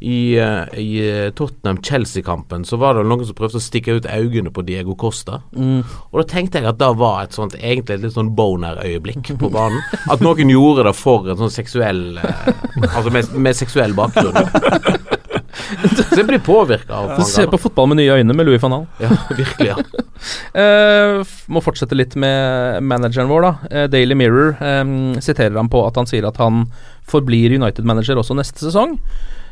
[0.00, 4.52] i, eh, i eh, Tottenham-Chelsea-kampen så var det noen som prøvde å stikke ut øynene
[4.54, 5.40] på Diego Costa.
[5.50, 5.80] mm.
[6.12, 9.50] Og da tenkte jeg at det var et sånt egentlig et litt sånn boner-øyeblikk på
[9.50, 9.82] banen.
[10.06, 12.52] At noen gjorde det for en sånn seksuell eh,
[12.92, 14.38] Altså med, med seksuell bakgrunn.
[15.96, 18.86] Så jeg blir påvirka av Se på fotball med nye øyne med Louis van Hall.
[19.02, 19.72] Ja, virkelig.
[19.72, 19.78] ja
[21.18, 23.52] uh, må fortsette litt med manageren vår, da.
[23.70, 26.66] Eh, Daily Mirror um, siterer ham på at han sier at han
[27.08, 28.98] forblir United-manager også neste sesong.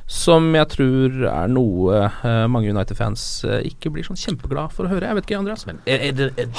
[0.07, 4.93] som jeg tror er noe uh, mange United-fans uh, ikke blir sånn kjempeglad for å
[4.93, 5.09] høre.
[5.09, 5.67] Jeg vet ikke, Andreas?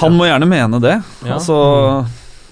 [0.01, 0.97] Han må gjerne mene det.
[1.23, 1.37] Ja.
[1.37, 1.59] Altså,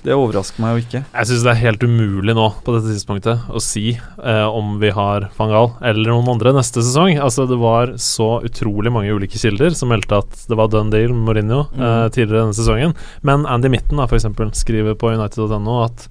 [0.05, 0.99] det overrasker meg jo ikke.
[1.09, 4.91] Jeg syns det er helt umulig nå på dette tidspunktet å si eh, om vi
[4.93, 7.17] har van Gaal eller noen andre neste sesong.
[7.17, 11.11] Altså Det var så utrolig mange ulike kilder som meldte at det var done deal
[11.15, 12.93] med Mourinho eh, tidligere denne sesongen.
[13.25, 16.07] Men Andy Mitten da, for eksempel, skriver på United.no at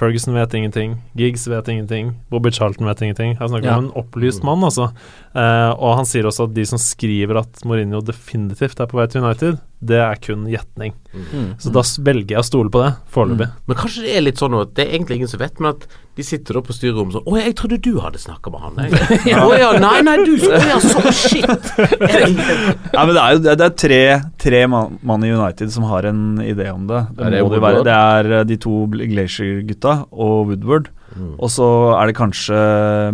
[0.00, 3.32] Ferguson vet ingenting, Giggs vet ingenting, Bobby Charlton vet ingenting.
[3.40, 3.78] Jeg snakker Ja.
[3.80, 4.92] om en opplyst mann, altså.
[5.34, 9.08] Eh, og han sier også at de som skriver at Mourinho definitivt er på vei
[9.10, 10.92] til United, det er kun gjetning.
[11.14, 11.54] Mm.
[11.58, 13.46] Så da velger jeg å stole på det, foreløpig.
[13.66, 15.86] Men kanskje det er litt sånn at det er egentlig ingen som vet, men at
[16.18, 18.80] de sitter da på styrerommet sånn Å, jeg trodde du hadde snakka med han.
[19.30, 19.38] Jeg.
[19.40, 21.72] Å ja, nei, nei, du skulle ja, så shit.
[21.80, 24.02] Nei, men det er jo det er tre,
[24.44, 27.06] tre mann i United som har en idé om det.
[27.16, 27.84] Det, Er det det, være.
[27.88, 30.92] Det er eh, de to Glacier-gutta og Woodward.
[31.16, 31.38] Mm.
[31.38, 32.58] Og så er det kanskje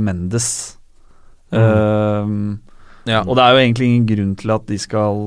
[0.03, 0.51] Mendes.
[1.55, 2.59] Ehm,
[3.07, 3.21] Ja.
[3.23, 5.19] Og det er jo egentlig ingen grunn til at de skal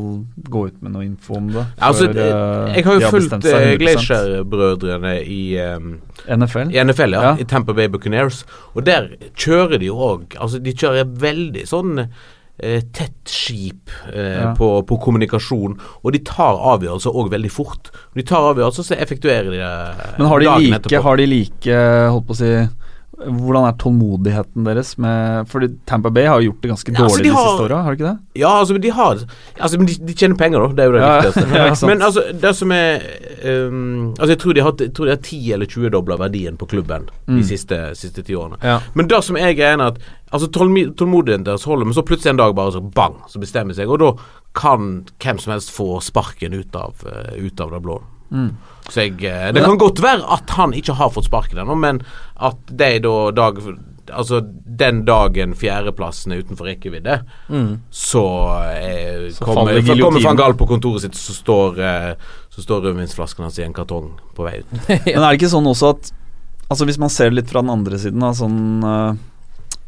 [0.52, 1.64] gå ut med noe info om det.
[1.80, 3.78] Altså, før, eh, jeg har jo fulgt eh, 100%.
[3.84, 5.94] Glacier-brødrene i um,
[6.28, 6.74] NFL.
[6.76, 7.36] I NFL, ja, Ja.
[7.40, 8.44] I Tampa Bay Buccaneers.
[8.76, 14.42] Og der kjører de jo òg Altså, de kjører veldig sånn eh, tett skip eh,
[14.42, 14.52] Ja.
[14.58, 17.92] på, på kommunikasjon, og de tar avgjørelser òg veldig fort.
[18.16, 21.80] De tar avgjørelser, så effektuerer de det Men har de like, har de like
[22.12, 22.54] Holdt på å si
[23.20, 27.24] Hvordan er tålmodigheten deres med Fordi Tampa Bay har gjort det ganske dårlig altså, de
[27.28, 28.40] de, har- siste åra, har de ikke det?
[28.40, 29.18] Ja, altså, de har
[29.60, 30.68] Altså, de, de tjener penger, da.
[30.78, 31.58] Det er jo det Ja, viktigste.
[31.60, 33.04] ja, men altså, det som er
[33.44, 36.58] um, Altså, jeg tror de har, jeg tror de har 10 eller 20 dobla verdien
[36.58, 37.36] på klubben Mm.
[37.38, 38.58] de siste, siste ti årene.
[38.66, 38.80] Ja.
[38.98, 40.00] Men det som er greia, er at
[40.32, 43.90] Altså tålmodigheten deres holder, men så plutselig en dag bare så bang, så bestemmer seg,
[43.90, 44.10] og da
[44.54, 47.96] kan hvem som helst få sparken ut av, eh, ut av det blå.
[48.32, 48.50] Mm.
[48.90, 52.02] Så jeg eh, Det kan godt være at han ikke har fått sparken ennå, men
[52.38, 53.62] at de da dag
[54.10, 57.82] Altså den dagen fjerdeplassen er utenfor rekkevidde, Mm.
[57.94, 58.24] så,
[58.74, 62.16] eh, Så kommer, kommer van Gaal på kontoret sitt, så står eh,
[62.50, 64.72] Så står rødvinsflasken hans i en kartong på vei ut.
[65.06, 66.12] Men er det ikke sånn også at
[66.70, 69.14] Altså Hvis man ser det litt fra den andre siden da, sånn, eh,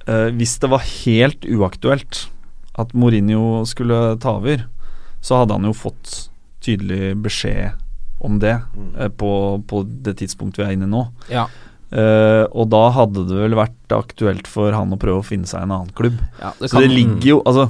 [0.06, 2.28] eh, Hvis det var helt uaktuelt
[2.78, 4.68] at Mourinho skulle ta over,
[5.22, 6.30] så hadde han jo fått
[6.64, 7.74] tydelig beskjed
[8.22, 9.32] om det eh, på,
[9.68, 11.04] på det tidspunktet vi er inne i nå.
[11.32, 11.48] Ja.
[11.92, 15.66] Uh, og da hadde det vel vært aktuelt for han å prøve å finne seg
[15.66, 16.22] en annen klubb.
[16.40, 17.66] Ja, det så det ligger jo Altså,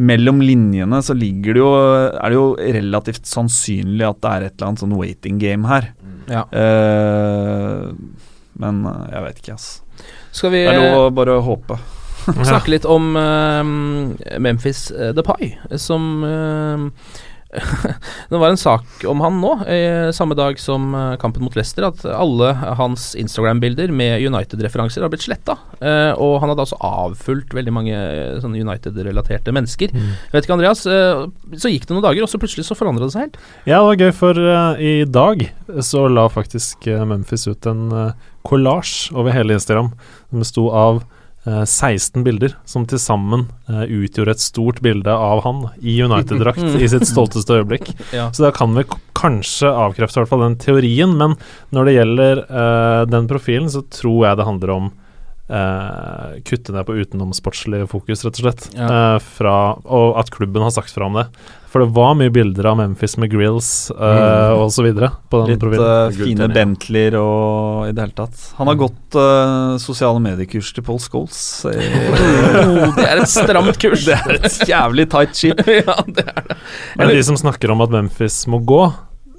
[0.00, 4.54] mellom linjene så ligger det jo Er det jo relativt sannsynlig at det er et
[4.54, 5.90] eller annet sånn waiting game her.
[6.32, 6.46] Ja.
[6.48, 7.92] Uh,
[8.56, 8.80] men
[9.12, 9.68] jeg vet ikke, ass.
[10.32, 11.76] Skal vi Det er lov å bare håpe.
[12.32, 13.60] snakke litt om uh,
[14.40, 16.24] Memphis The Depay, som
[18.30, 19.52] Det var en sak om han nå,
[20.14, 25.26] samme dag som eh, kampen mot Leicester, at alle hans Instagram-bilder med United-referanser har blitt
[25.26, 25.56] sletta.
[25.80, 29.94] Eh, og han hadde altså avfulgt veldig mange eh, sånne United-relaterte mennesker.
[29.96, 33.14] Jeg vet ikke, Andreas, så gikk det noen dager, og så plutselig så forandra det
[33.14, 33.40] seg helt.
[33.64, 34.42] Ja, det var gøy, for
[34.82, 35.46] i dag
[35.84, 37.84] så la faktisk Memphis ut en
[38.46, 39.92] kollasj over hele Instagram.
[40.30, 41.02] som besto av
[41.46, 46.90] 16 bilder, som til sammen eh, utgjorde et stort bilde av han i United-drakt i
[46.90, 47.92] sitt stolteste øyeblikk.
[48.16, 48.30] Ja.
[48.32, 48.84] Så da kan vi
[49.18, 51.34] kanskje avkrefte i hvert fall den teorien, men
[51.74, 54.86] når det gjelder eh, den profilen, så tror jeg det handler om
[55.48, 58.66] eh, kutte ned på utenomsportslig fokus, rett og slett.
[58.76, 58.88] Ja.
[58.88, 59.54] Uh, fra,
[59.84, 61.28] og at klubben har sagt fra om det.
[61.76, 64.84] For det var mye bilder av Memphis med grills uh, Mm.
[64.86, 65.10] videre
[65.50, 68.46] Litt uh, fine Bentleyer og i det hele tatt.
[68.56, 71.40] Han har gått eh, sosiale mediekurs til Paul Scholes.
[71.66, 74.06] Oh, det er et stramt kurs.
[74.08, 75.60] Det er et jævlig tight skip.
[75.82, 76.56] ja, det er det.
[76.96, 78.80] Men de som snakker om at Memphis må gå,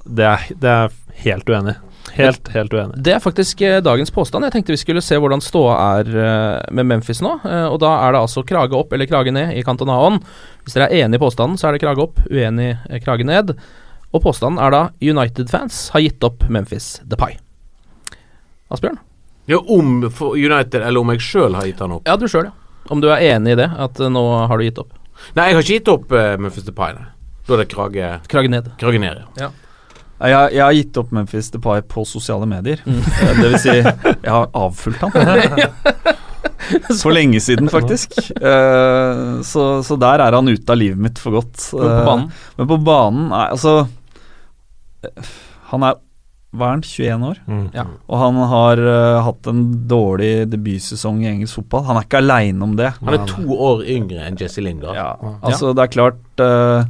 [0.05, 1.77] det er, det er helt uenig.
[2.15, 2.99] Helt, helt uenig.
[3.03, 4.47] Det er faktisk eh, dagens påstand.
[4.47, 7.33] Jeg tenkte vi skulle se hvordan ståa er eh, med Memphis nå.
[7.43, 10.21] Eh, og da er det altså krage opp eller krage ned i Cantonaon.
[10.63, 13.55] Hvis dere er enig i påstanden, så er det krage opp, uenig eh, krage ned.
[14.15, 17.35] Og påstanden er da United-fans har gitt opp Memphis Depay.
[18.71, 18.97] Asbjørn?
[19.47, 22.07] Ja, om for United, eller om jeg sjøl har gitt han opp.
[22.07, 22.81] Ja, du sjøl, ja.
[22.91, 24.95] Om du er enig i det, at eh, nå har du gitt opp.
[25.35, 27.07] Nei, jeg har ikke gitt opp uh, Memphis Depay, nei.
[27.47, 28.67] Da er det krage, Krage ned.
[28.79, 29.47] krage ned, ja.
[29.47, 29.66] Nei,
[30.17, 32.81] Jeg, jeg har gitt opp Memphis Depay på sosiale medier.
[32.87, 33.01] Mm.
[33.27, 35.13] Eh, Det vil si, jeg har avfulgt han.
[37.01, 38.17] For lenge siden, faktisk.
[38.35, 41.69] Eh, så, så der er han ute av livet mitt for godt.
[41.73, 42.25] Men på Eh, banen?
[42.57, 43.75] Men på banen Nei, altså
[45.71, 46.01] Han er
[46.57, 47.39] hva er han, 21 år?
[47.45, 47.65] Mm.
[47.75, 47.83] Ja.
[48.07, 49.59] Og han har uh, hatt en
[49.91, 51.83] dårlig debutsesong i engelsk fotball.
[51.89, 52.87] Han er ikke aleine om det.
[53.03, 54.95] Han er to år yngre enn Jesse Lingard.
[54.97, 55.09] Ja,
[55.45, 56.87] altså det er klart eh,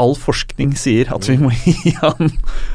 [0.00, 2.28] All forskning sier at vi må gi han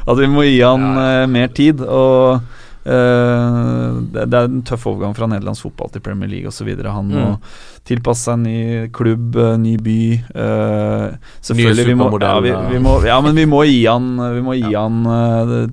[0.08, 1.84] At vi må gi han uh, mer tid.
[1.86, 2.40] Og
[2.80, 6.68] Uh, det, det er en tøff overgang fra nederlandsk fotball til Premier League osv.
[6.88, 7.50] Han må Mm.
[7.84, 9.98] tilpasse seg en ny klubb, eh, ny by.
[10.32, 11.12] Uh,
[11.44, 12.62] selvfølgelig, vi må, ja, vi, ja.
[12.70, 15.68] vi må, ja, men vi må gi han, vi må gi han uh,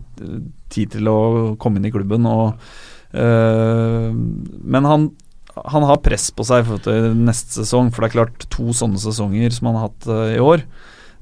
[0.68, 1.18] tid til å
[1.56, 2.28] komme inn i klubben.
[2.28, 2.60] Og,
[4.68, 5.08] men han,
[5.56, 9.56] han har press på seg for neste sesong, for det er klart to sånne sesonger
[9.56, 10.68] som han har hatt i år.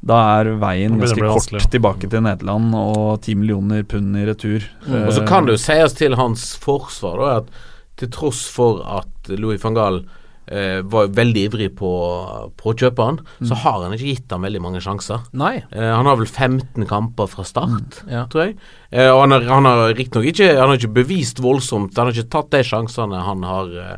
[0.05, 4.67] Da er veien ganske kort vanskelig, tilbake til Nederland og ti millioner pund i retur.
[4.85, 7.49] Og så kan det jo sies til hans forsvar da, at
[7.97, 9.97] til tross for at Louis van Gaal
[10.51, 11.89] eh, var veldig ivrig på,
[12.59, 15.23] på å kjøpe han, så har han ikke gitt ham veldig mange sjanser.
[15.33, 15.55] Nei.
[15.71, 18.25] Eh, han har vel 15 kamper fra start, Ja.
[18.29, 18.57] tror jeg.
[18.91, 22.13] Eh, og han har, han har riktignok ikke, han har ikke bevist voldsomt, han har
[22.19, 23.97] ikke tatt de sjansene han har eh,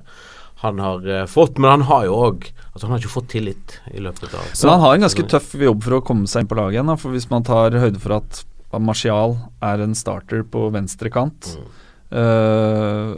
[0.58, 3.78] han har eh, fått, men han har jo òg altså Han har ikke fått tillit
[3.94, 6.50] i løpet av Så han har en ganske tøff jobb for å komme seg inn
[6.50, 6.92] på laget igjen.
[6.92, 8.44] Da, for hvis man tar høyde for at
[8.78, 11.48] Martial er en starter på venstre kant,
[12.14, 13.14] eh,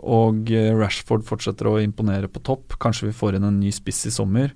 [0.00, 4.14] og Rashford fortsetter å imponere på topp, kanskje vi får inn en ny spiss i
[4.14, 4.54] sommer.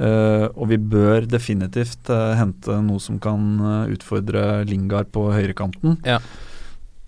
[0.00, 3.58] Uh, og vi bør definitivt uh, hente noe som kan
[3.90, 5.98] utfordre Lingard på høyrekanten.
[6.06, 6.20] Ja.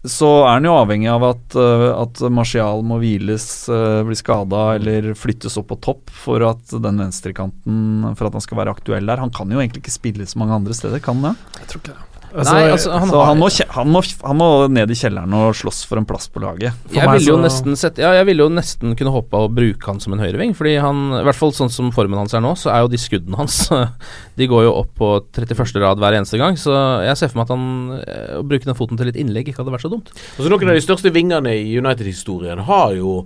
[0.03, 4.63] Så er han jo avhengig av at, eh, at Martial må hviles, uh, bli skada
[4.75, 9.07] eller flyttes opp på topp for at den venstrekanten For at han skal være aktuell
[9.07, 9.23] der.
[9.23, 11.61] Han kan jo egentlig ikke spille så mange andre steder, kan han det?
[11.63, 12.12] Jeg tror ikke det.
[12.33, 15.55] Nei, altså, han så har- han må, han, må, han må ned i kjelleren og
[15.59, 16.73] slåss for en plass på laget.
[16.89, 17.37] For Jeg ville jo
[18.03, 21.23] Ja, vil jo nesten kunne håpe å bruke han som en høyreving, fordi han I
[21.27, 23.69] hvert fall sånn som formen hans er nå, så er jo de skuddene hans
[24.39, 25.77] De går jo opp på 31.
[25.83, 26.73] rad hver eneste gang, så
[27.05, 29.63] jeg ser for meg at han eh, Å bruke den foten til litt innlegg ikke
[29.63, 30.13] hadde vært så dumt.
[30.39, 33.23] Altså Noen av de største vingene i United-historien har jo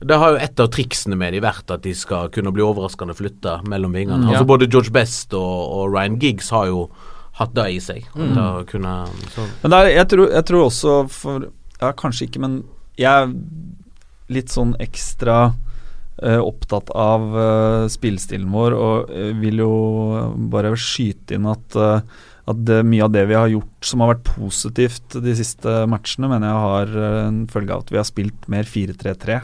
[0.00, 3.12] det har jo Et av triksene med de vært at de skal kunne bli overraskende
[3.16, 4.22] flytta mellom vingene.
[4.24, 4.38] Mm, ja.
[4.38, 6.86] Altså Både George Best og, og Ryan Giggs har jo
[7.40, 8.06] hatt det i seg.
[8.14, 8.34] Mm.
[8.36, 8.94] da kunne,
[9.32, 9.48] så.
[9.62, 11.50] Men det er, jeg, tror, jeg tror også for
[11.80, 12.60] Ja, kanskje ikke, men
[13.00, 13.30] jeg er
[14.30, 15.36] litt sånn ekstra
[16.20, 19.70] uh, opptatt av uh, spillestilen vår, og uh, vil jo
[20.52, 22.18] bare skyte inn at eh,
[22.50, 26.30] at det, mye av det vi har gjort som har vært positivt de siste matchene,
[26.30, 29.40] mener jeg har eh, en følge av at vi har spilt mer 4-3-3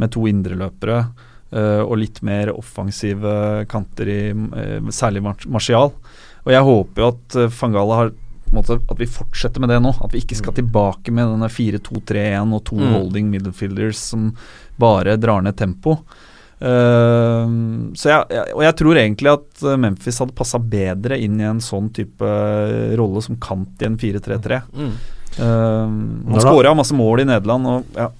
[0.00, 1.02] med to indreløpere
[1.50, 3.30] Uh, og litt mer offensive
[3.66, 5.88] kanter i eh, særlig marsial Martial.
[6.50, 8.10] Og jeg håper jo at uh, Fangala har
[8.50, 9.92] måte, at vi fortsetter med det nå.
[10.02, 12.88] At vi ikke skal tilbake med denne 4-2-3-1 og to Mm.
[12.96, 14.32] holding midfielders som
[14.80, 16.00] bare drar ned tempo.
[16.60, 17.46] Uh,
[17.96, 21.46] så jeg, jeg, og jeg tror egentlig at eh, Memphis hadde passa bedre inn i
[21.48, 24.58] en sånn type eh, rolle som kant i en 4-3-3.
[24.74, 24.92] Mm.
[25.38, 28.10] Uh, han skåra masse mål i Nederland, og ja.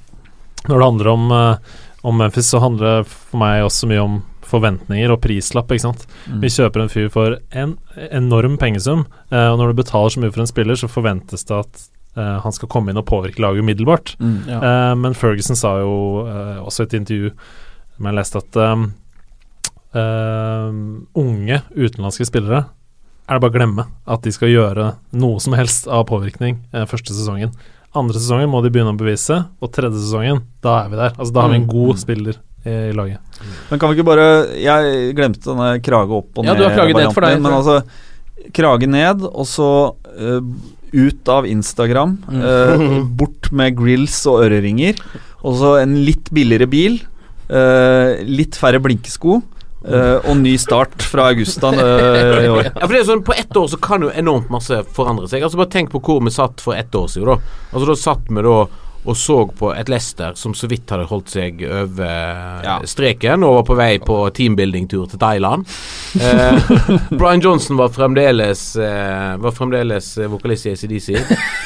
[0.69, 4.21] Når det handler om, eh, om Memphis, så handler det for meg også mye om
[4.51, 5.71] forventninger og prislapp.
[5.73, 6.05] ikke sant?
[6.27, 6.41] Mm.
[6.43, 7.77] Vi kjøper en fyr for en
[8.11, 11.57] enorm pengesum, eh, og når du betaler så mye for en spiller, så forventes det
[11.57, 11.85] at
[12.17, 14.17] eh, han skal komme inn og påvirke laget umiddelbart.
[14.21, 14.37] Mm.
[14.51, 14.61] Ja.
[14.61, 15.95] Eh, men Ferguson sa jo
[16.27, 17.31] eh, også i et intervju
[17.97, 18.85] som jeg leste, at eh,
[19.95, 20.71] eh,
[21.21, 22.65] unge utenlandske spillere
[23.31, 26.57] er det bare å glemme at de skal gjøre noe som helst av påvirkning
[26.91, 27.53] første sesongen.
[27.95, 31.15] Andre sesongen må de begynne å bevise, og tredje sesongen, da er vi der.
[31.17, 31.71] Altså Da har vi en Mm.
[31.71, 33.21] god spiller i, laget.
[33.71, 34.25] Men kan vi ikke bare
[34.61, 37.57] Jeg glemte denne krage opp og ned Ja, du har krage ned for deg, Men
[37.57, 37.81] altså
[38.57, 40.41] Krage ned, og så uh,
[40.97, 42.15] ut av Instagram.
[42.25, 42.41] Mm.
[42.41, 42.85] Uh,
[43.21, 44.97] bort med grills og øreringer.
[45.45, 46.97] Og så en litt billigere bil.
[47.53, 49.43] Uh, litt færre blinkesko.
[49.81, 52.67] Uh, og ny start fra august uh, i år.
[52.69, 55.45] Ja, for det er sånn, På ett år så kan jo enormt masse forandre seg.
[55.47, 57.31] Altså Bare tenk på hvor vi satt for ett år siden.
[57.31, 57.39] da
[57.73, 58.57] Altså Da satt vi da
[59.05, 63.67] og så på et Leicester som så vidt hadde holdt seg over streken og var
[63.71, 65.65] på vei på teambuilding-tur til Thailand.
[66.21, 66.73] Eh,
[67.19, 71.09] Brian Johnson var fremdeles eh, Var fremdeles vokalist i ACDC.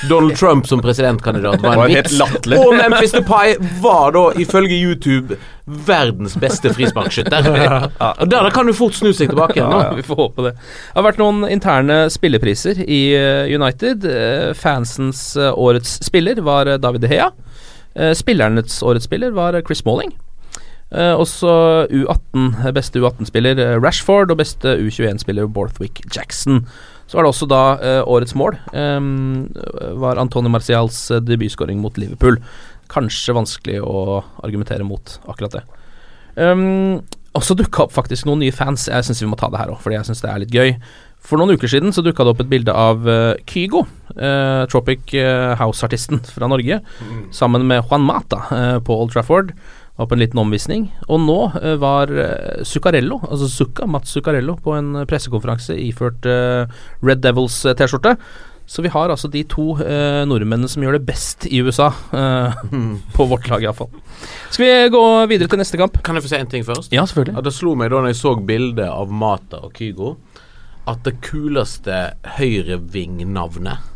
[0.08, 2.20] Donald Trump som presidentkandidat var en vits.
[2.20, 7.46] Og Memphis The Pie var da ifølge YouTube verdens beste frisparkskytter.
[8.20, 9.72] Og der, kan du fort snu seg tilbake igjen.
[9.72, 10.52] Ja, vi får håpe det.
[10.58, 14.04] Det har vært noen interne spillepriser i eh, United.
[14.04, 17.30] Eh, fansens eh, årets spiller var David De Gea.
[17.94, 20.12] Eh, spillernes årets spiller var Chris Malling.
[20.94, 21.50] Også
[21.90, 26.60] U18, eh, beste U18-spiller eh, Rashford, og beste U21-spiller Borthwick Jackson.
[27.08, 27.62] Så var det også da
[28.08, 28.54] årets mål.
[28.72, 29.08] eh,
[30.00, 32.38] var Antony Marcials debutskåring mot Liverpool.
[32.94, 35.64] Kanskje vanskelig å argumentere mot akkurat det.
[36.38, 37.02] Um,
[37.34, 38.86] og så dukka opp faktisk noen nye fans.
[38.90, 40.74] Jeg syns vi må ta det her òg, fordi jeg syns det er litt gøy.
[41.24, 45.14] For noen uker siden så dukka det opp et bilde av uh, Kygo, uh, Tropic
[45.16, 46.82] uh, House-artisten fra Norge,
[47.34, 48.44] sammen med Juan Mata
[48.84, 49.54] på Old Trafford.
[49.94, 50.88] Var på en liten omvisning.
[51.06, 51.36] Og nå
[51.78, 52.10] var
[52.66, 58.16] Zuccarello, altså Zucca, Mats Zuccarello, på en pressekonferanse iført Red Devils-T-skjorte.
[58.66, 62.62] Så vi har altså de to eh, nordmennene som gjør det best i USA, eh,
[63.16, 63.90] på vårt lag iallfall.
[64.50, 66.00] Skal vi gå videre til neste kamp?
[66.04, 66.92] Kan jeg få si en ting først?
[66.94, 67.36] Ja, selvfølgelig.
[67.36, 70.14] Ja, det slo meg da når jeg så bildet av Mata og Kygo,
[70.88, 71.98] at det kuleste
[72.38, 73.93] høyreving-navnet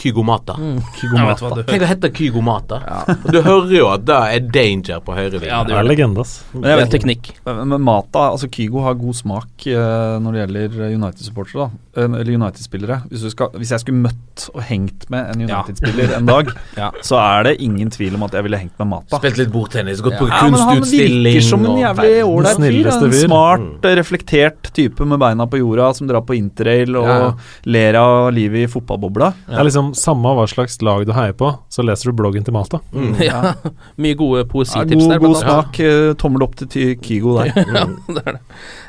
[0.00, 0.56] Kygo Mata.
[0.96, 2.80] Kygo Ja, vet du Tenk å hete Kygo Mata.
[3.28, 5.50] Du hører jo at det er danger på høyrevingen.
[5.52, 6.38] Ja, det er legendas.
[6.54, 7.36] Men jeg vet ikke.
[7.46, 11.86] Men men Mata, altså Kygo har god smak eh, når det gjelder United-supportere, da.
[12.00, 13.00] Eh, eller United-spillere.
[13.10, 13.24] Hvis,
[13.58, 16.90] hvis jeg skulle møtt og hengt med en United-spiller en dag, Ja.
[17.04, 19.20] så er det ingen tvil om at jeg ville hengt med Mata.
[19.20, 22.90] Spilt litt bordtennis, gått på Ja, men han virker som en jævlig ålreit fyr.
[22.94, 23.90] En smart, mm.
[24.00, 27.30] reflektert type med beina på jorda, som drar på interrail og Ja.
[27.64, 29.32] ler av livet i fotballbobla.
[29.48, 32.54] Det er liksom samme hva slags lag du heier på, så leser du bloggen til
[32.56, 32.80] Malta.
[33.20, 33.54] Ja.
[34.00, 35.22] Mye gode Ja, poesitips god, der.
[35.22, 35.80] god smak.
[35.82, 36.12] Ja.
[36.20, 37.52] Tommel opp til Ty- Kygo der.
[37.76, 37.84] ja,
[38.16, 38.42] det er det.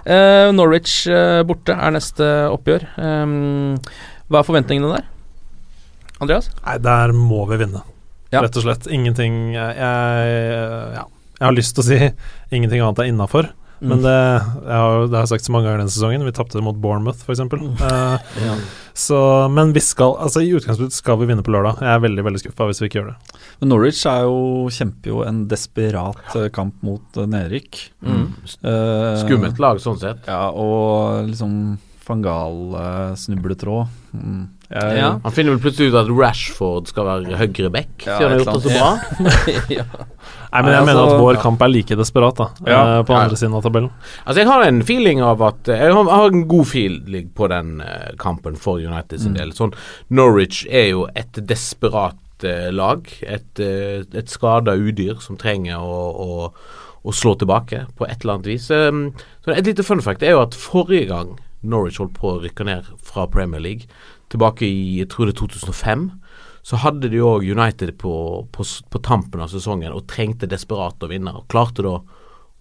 [0.06, 2.88] Uh, Norwich uh, borte er neste oppgjør.
[2.98, 3.78] Um,
[4.32, 5.08] hva er forventningene der?
[6.22, 6.52] Andreas?
[6.66, 7.82] Nei, der må vi vinne.
[8.32, 8.44] Ja.
[8.46, 8.86] Rett og slett.
[8.94, 10.36] Ingenting jeg, jeg,
[10.96, 11.06] ja.
[11.40, 11.98] jeg har lyst til å si
[12.56, 13.50] ingenting annet er innafor.
[13.82, 13.90] Mm.
[13.90, 16.26] Men det, jeg har, det har jeg sagt så mange ganger denne sesongen.
[16.28, 17.42] Vi tapte mot Bournemouth, f.eks.
[17.42, 18.56] Uh, Ja.
[18.94, 19.18] så,
[19.50, 21.82] men vi skal Altså i utgangspunktet skal vi vinne på lørdag.
[21.82, 23.42] Jeg er veldig veldig skuffa hvis vi ikke gjør det.
[23.62, 27.82] Men Norwich er jo, kjemper jo en desperat eh, kamp mot uh, nedrykk.
[28.06, 28.26] Mm.
[28.62, 30.30] Uh, Skummelt lag, sånn sett.
[30.30, 33.90] Ja, og liksom Fangal-snubletråd.
[34.14, 34.46] Mm.
[34.72, 35.20] Jeg- Ja.
[35.24, 38.40] Han finner vel plutselig ut at Rashford skal være høyre back, Ja, siden han har
[38.40, 38.92] gjort det så bra.
[39.78, 39.84] ja.
[40.52, 42.48] Nei, men jeg mener altså- at vår kamp er like desperat, da.
[42.68, 42.80] Ja.
[43.00, 43.92] eh, på andre siden av tabellen.
[44.26, 48.12] Altså Jeg har en feeling av at Jeg har, en god feeling på den eh,
[48.20, 49.52] kampen for United sin del.
[49.52, 49.74] Sånn
[50.10, 53.08] Norwich er jo et desperat eh, lag.
[53.22, 56.52] Et, uh, et skada udyr som trenger å, å,
[57.06, 58.70] å slå tilbake på et eller annet vis.
[58.72, 59.14] Um,
[59.46, 62.66] så Et lite fun fact er jo at forrige gang Norwich holdt på å rykke
[62.66, 63.86] ned fra Premier League,
[64.32, 66.08] tilbake i jeg tror det er 2005,
[66.62, 68.14] så hadde de òg United på,
[68.54, 71.34] på, på tampen av sesongen og trengte desperat å vinne.
[71.34, 71.96] Og klarte da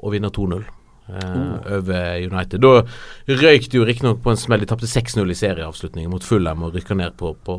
[0.01, 2.65] å vinne 2-0 eh, over United.
[2.65, 4.63] Da røyk de jo riktignok på en smell.
[4.65, 7.59] De tapte 6-0 i serieavslutningen mot Fulham og rykka ned på, på,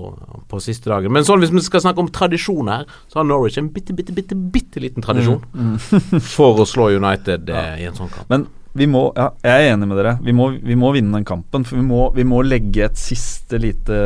[0.49, 1.13] på siste dagen.
[1.13, 4.15] Men sånn hvis vi skal snakke om tradisjon her, så har Norwich en bitte, bitte,
[4.17, 5.45] bitte, bitte liten tradisjon
[6.35, 8.33] for å slå United eh, i en sånn kamp.
[8.33, 10.13] Men vi må, ja, jeg er enig med dere.
[10.23, 11.65] Vi må, vi må vinne den kampen.
[11.67, 13.97] For vi må, vi må legge et siste lite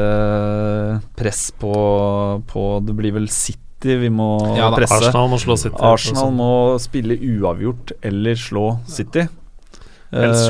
[1.18, 1.74] press på,
[2.50, 3.62] på Det blir vel City
[4.02, 4.98] vi må Ja da, presse.
[4.98, 5.78] Arsenal må slå City.
[5.86, 6.50] Arsenal må
[6.82, 9.28] spille uavgjort eller slå City.
[10.16, 10.44] Eh,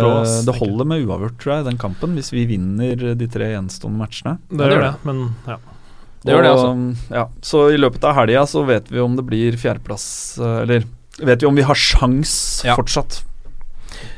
[0.46, 4.38] det holder med uavgjort, tror jeg, den kampen, hvis vi vinner de tre gjenstående matchene.
[4.52, 5.58] Det gjør det, men ja.
[6.26, 7.14] Det gjør det, altså.
[7.14, 10.06] Ja, så i løpet av helga så vet vi om det blir fjerdeplass
[10.42, 10.88] eh, Eller
[11.22, 12.74] vet vi om vi har sjans Ja.
[12.80, 13.20] fortsatt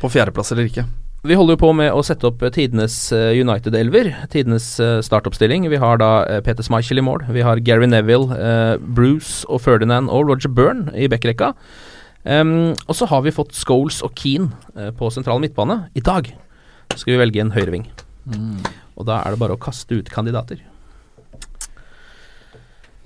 [0.01, 0.85] på fjerdeplass eller ikke.
[1.27, 4.11] Vi holder jo på med å sette opp eh, tidenes eh, United-elver.
[4.31, 5.65] Tidenes eh, startoppstilling.
[5.71, 6.11] Vi har da
[6.45, 7.25] Peter Schmeichel i mål.
[7.33, 8.37] Vi har Gary Neville,
[8.79, 11.51] Bruce og Ferdinand og Roger Byrne i backrekka.
[12.27, 15.85] Um, og så har vi fått Scholes og Keane på sentral midtbane.
[15.95, 16.27] I dag
[16.93, 17.85] skal vi velge en høyreving.
[18.99, 20.59] Og da er det bare å kaste ut kandidater.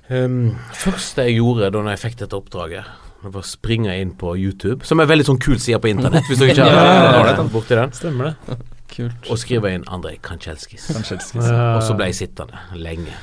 [0.10, 2.90] Um, første jeg gjorde da jeg fikk dette oppdraget,
[3.22, 6.40] det springer springe inn på YouTube, som er veldig sånn kul side på internett, hvis
[6.42, 8.58] du ikke har Ja, borti den, Stemmer det.
[8.92, 9.30] Kult.
[9.32, 10.90] og skrive inn Andrej Kanchelskis.
[10.92, 11.46] Kanchelskis.
[11.48, 11.78] Ja.
[11.78, 13.14] Og så ble jeg sittende lenge.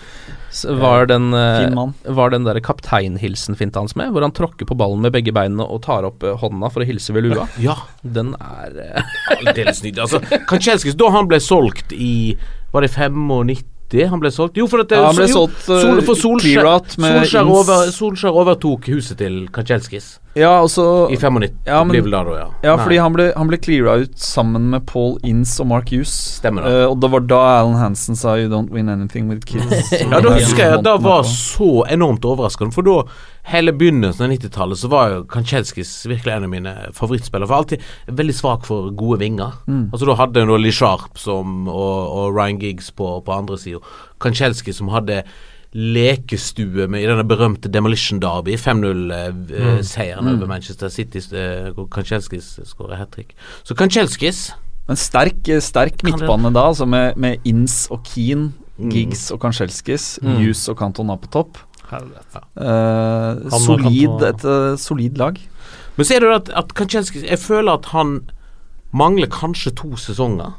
[0.54, 1.68] Så var den, eh,
[2.16, 5.82] var den der kapteinhilsen-finta hans med, hvor han tråkker på ballen med begge beinene og
[5.84, 7.44] tar opp eh, hånda for å hilse ved lua.
[7.60, 9.02] Ja, Den er eh,
[9.36, 10.06] aldeles nydelig.
[10.06, 12.38] Altså, Kanchelskis, da han ble solgt i
[12.72, 13.28] Var det 95
[14.08, 14.58] han ble solgt?
[14.60, 17.92] Jo, for at det, Ja, han ble jo, solgt, uh, Sol, for Solskjær, Solskjær, over,
[17.94, 21.48] Solskjær overtok huset til Kanchelskis Ja, altså i 95.
[21.66, 22.46] Ja, men- blir vel da, da, ja.
[22.62, 22.84] Ja, Nei.
[22.84, 26.12] fordi han ble, han ble cleara ut sammen med Paul Ince og Mark Hughes.
[26.38, 26.72] Stemmer det.
[26.84, 29.92] Uh, og det var da Alan Hansen sa 'You don't win anything with kids'.
[30.12, 32.72] Ja, da husker jeg at det var så enormt overraskende.
[32.74, 33.02] For da,
[33.48, 37.48] hele begynnelsen av 90-tallet, så var jo Kanchelskis virkelig en av mine favorittspillere.
[37.48, 39.52] For alltid veldig svak for gode vinger.
[39.66, 39.90] Mm.
[39.92, 43.78] Altså Da hadde en Lee Sharp som, og, og Ryan Giggs på, på andre sida.
[44.20, 45.22] Kanchelski som hadde
[45.74, 50.34] lekestue med i denne berømte Demolition Derby, 5-0-seieren Mm.
[50.38, 53.34] over Manchester City, eh, hvor Kanchelskis skårer hat trick.
[53.64, 54.52] Så Kanchelskis
[54.88, 58.90] Men sterk, sterk det- midtbane da, altså med, med Ince og Keane, Mm.
[58.90, 60.36] Giggs og Kanchelskis, Mm.
[60.36, 61.58] Hughes og Cantona på topp.
[61.90, 62.40] Helvete.
[62.56, 65.36] Eh, solid, et uh, solid lag.
[65.96, 68.30] Men ser du at, at Kanchelskis Jeg føler at han
[68.94, 70.52] mangler kanskje to sesonger.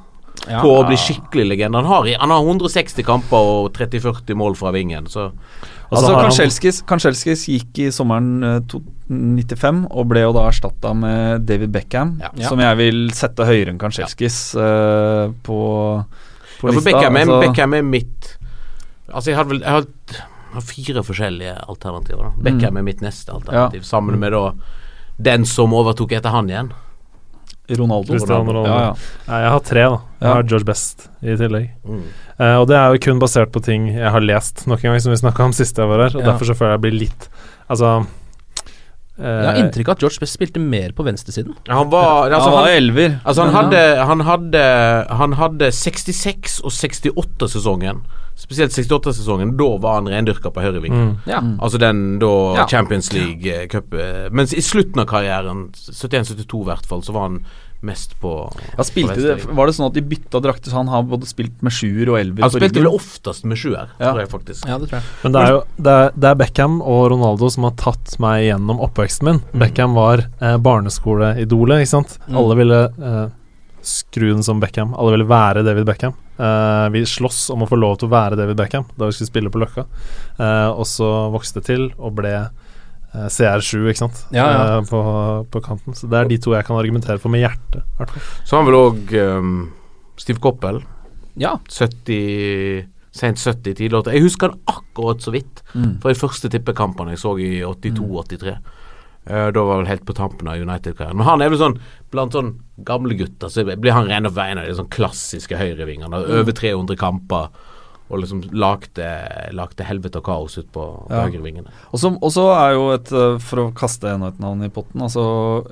[0.47, 0.61] Ja.
[0.63, 1.81] på å bli skikkelig legende.
[1.81, 5.31] Han har, han har 160 kamper og 30-40 mål fra vingen, så
[5.89, 6.13] Og Altså
[6.85, 12.19] Kanskjelskis gikk i sommeren eh, to- 95 og ble jo da erstatta med David Beckham,
[12.21, 12.47] Ja.
[12.47, 15.57] som jeg vil sette høyere enn Kanskjelskis uh, på,
[16.59, 16.91] på for lista.
[16.91, 18.35] Beckham Altså, Beckham er mitt
[19.09, 20.19] Altså, jeg hadde vel jeg hadde,
[20.53, 22.29] har fire forskjellige alternativer.
[22.29, 24.51] da Beckham er mitt neste alternativ, sammen med da
[25.17, 26.69] den som overtok etter han igjen.
[27.77, 28.07] Ronaldo.
[28.13, 28.69] Cristiano Ronaldo.
[28.69, 28.93] Ja,
[29.27, 29.39] ja.
[29.43, 29.99] Jeg har tre, da.
[30.21, 30.33] Jeg Ja.
[30.33, 31.69] har George Best i tillegg.
[31.85, 32.03] Mm.
[32.39, 35.01] Uh, og det er jo kun basert på ting jeg har lest nok en gang,
[35.01, 36.15] som vi snakka om sist jeg var her.
[36.17, 36.31] Og Ja.
[36.31, 37.29] derfor så føler jeg jeg blir litt
[37.69, 38.05] Altså
[39.19, 41.53] Jeg har eh, inntrykk av at George Best spilte mer på venstresiden.
[41.67, 43.17] Han var altså, han var elver.
[43.23, 44.63] altså, han, hadde, han, hadde,
[45.21, 48.01] han hadde 66 og 68-sesongen.
[48.39, 49.57] Spesielt 68-sesongen.
[49.59, 50.93] Da var han rendyrka på høyreving.
[50.95, 51.09] mm.
[51.27, 51.41] Ja.
[51.59, 52.29] Altså den da
[52.61, 52.67] Ja.
[52.71, 57.11] Champions League eh, Cup eh, Mens i slutten av karrieren, 71-72 i hvert fall, så
[57.13, 57.41] var han
[57.85, 58.33] mest på
[58.77, 61.29] Ja, spilte på det, var det sånn at de bytta drakter, så han har både
[61.29, 64.11] spilt med sjuer og elver Han spilte vel oftest med sjuer, Ja.
[64.11, 64.67] tror jeg faktisk.
[64.67, 65.09] Ja, det tror jeg.
[65.23, 68.45] Men det er jo det er, det er Beckham og Ronaldo som har tatt meg
[68.49, 69.43] gjennom oppveksten min.
[69.53, 72.17] Beckham var eh, barneskoleidolet, ikke sant.
[72.27, 72.39] Mm.
[72.43, 73.27] Alle ville eh,
[73.81, 74.93] skru den som Beckham.
[74.93, 76.15] Alle ville være David Beckham.
[76.39, 79.31] Uh, vi sloss om å få lov til å være David Beckham da vi skulle
[79.31, 79.83] spille på Løkka.
[80.39, 82.33] Uh, og så vokste det til og ble
[83.13, 84.77] CR7, ikke sant, Ja, ja.
[84.77, 84.99] Eh, på,
[85.51, 85.95] på kanten.
[85.97, 87.81] Så det er de to jeg kan argumentere for med hjertet.
[87.81, 88.23] i hvert fall.
[88.45, 89.13] Så har han vel òg
[90.19, 90.81] Steve Koppel.
[91.39, 91.57] Ja.
[91.69, 94.13] 70 Sent 70, tidlig 80.
[94.13, 95.95] Jeg husker han akkurat så vidt Mm.
[96.01, 98.53] fra de første tippekampene jeg så i 82-83.
[99.29, 101.17] Uh, da var vel helt på tampen av United-karrieren.
[101.17, 101.75] Men han er vel sånn
[102.13, 106.21] blant sånn gamle gutter, så blir han ren og veien av de sånn klassiske høyrevingene.
[106.39, 107.49] Over 300 kamper.
[108.09, 109.07] Og liksom lagde,
[109.53, 111.25] lagde helvete og kaos ut på, på Ja.
[111.27, 111.69] høyrevingene.
[111.93, 115.23] Og så er jo et eh, For å kaste enda et navn i potten Altså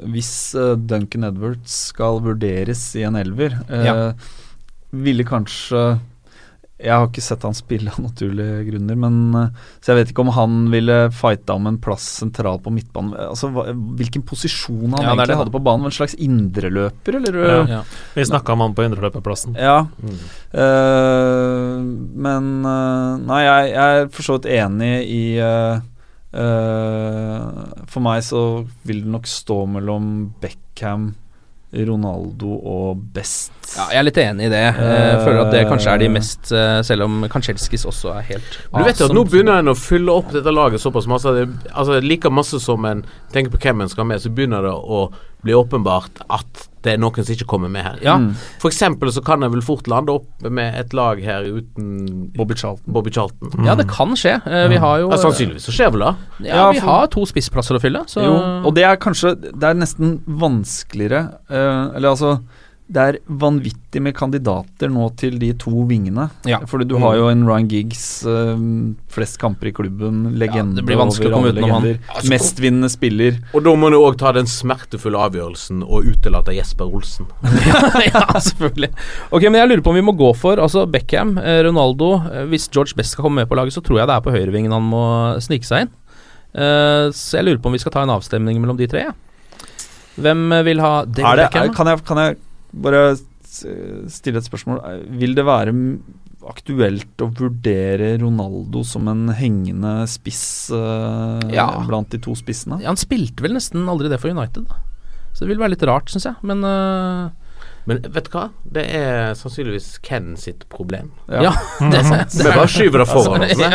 [0.06, 4.14] Hvis eh, Duncan Edwards skal vurderes i en elver, eh, Ja.
[4.94, 6.00] ville kanskje
[6.78, 10.26] Jeg har ikke sett han spille av naturlige grunner, men eh, så jeg vet ikke
[10.28, 13.16] om han ville fighta om en plass sentralt på midtbanen.
[13.32, 13.66] Altså hva,
[13.98, 15.90] Hvilken posisjon han Ja, egentlig det, hadde på banen.
[15.90, 17.42] En slags indreløper, eller?
[17.42, 17.60] Ja.
[17.78, 17.82] Ja.
[18.14, 19.58] Vi snakka om han på indreløperplassen.
[19.58, 19.88] Ja.
[19.98, 20.22] Mm.
[20.54, 21.82] Uh,
[22.28, 25.82] men uh, Nei, jeg, jeg er for så vidt enig i uh,
[26.38, 28.42] eh, For meg så
[28.88, 30.12] vil det nok stå mellom
[30.42, 31.12] Beckham,
[31.76, 33.52] Ronaldo og Best.
[33.76, 34.62] Ja, jeg er litt enig i det.
[34.64, 38.54] Jeg føler at det kanskje er de mest eh, Selv om Kanchelskis også er helt
[38.72, 41.34] du vet jo at nå begynner en å fylle opp dette laget såpass masse.
[41.74, 43.04] Altså Like masse som en
[43.36, 45.02] tenker på hvem en skal ha med, så begynner det å
[45.46, 47.98] bli åpenbart at det er noen som ikke kommer med her.
[48.06, 48.16] Ja.
[48.22, 48.30] Mm.
[48.62, 52.56] For eksempel så kan jeg vel fort lande opp med et lag her uten Bobby
[52.56, 52.94] Charlton.
[52.94, 53.52] Bobby Charlton.
[53.68, 54.38] ja, det kan skje.
[54.46, 56.14] Eh, Vi har jo Ja, sannsynligvis så skjer vel det.
[56.48, 59.64] Ja, Ja, vi har to spissplasser å fylle, så Jo, og det er kanskje Det
[59.64, 62.38] er nesten vanskeligere uh, Eller altså
[62.88, 66.30] det er vanvittig med kandidater nå til de to vingene.
[66.48, 66.62] Ja.
[66.70, 68.62] Fordi du har jo en Ryan Giggs, øh,
[69.12, 71.88] flest kamper i klubben, legende det blir vanskelig å komme utenom han.
[72.08, 73.42] Altså, Mestvinnende spiller.
[73.52, 77.28] Og da må du òg ta den smertefulle avgjørelsen og utelate Jesper Olsen.
[78.08, 78.94] ja, selvfølgelig.
[79.36, 82.48] Ok, men jeg lurer på om vi må gå for altså Beckham, eh, Ronaldo eh,
[82.48, 84.72] Hvis George Best skal komme med på laget, så tror jeg det er på høyrevingen
[84.72, 85.06] han må
[85.44, 85.96] snike seg inn.
[86.58, 89.10] Uh, så jeg lurer på om vi skal ta en avstemning mellom de tre.
[89.10, 89.16] Ja.
[90.18, 91.74] Hvem vil ha David Beckham?
[91.76, 92.38] kan, jeg, kan jeg
[92.74, 94.82] bare stille et spørsmål?
[95.20, 95.74] Vil det være
[96.48, 101.66] aktuelt å vurdere Ronaldo som en hengende spiss uh, Ja.
[101.88, 102.78] blant de to spissene?
[102.84, 104.78] Ja, han spilte vel nesten aldri det for United, da.
[105.34, 106.38] Så det vil være litt rart, syns jeg.
[106.48, 107.30] Men uh,
[107.90, 108.46] Men vet du hva?
[108.64, 111.12] Det er sannsynligvis Ken sitt problem.
[111.28, 111.52] ja,
[111.92, 113.66] det, det, Vi bare skyver det foran oss.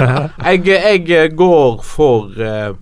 [0.46, 0.66] Jeg,
[1.12, 2.74] jeg går for uh,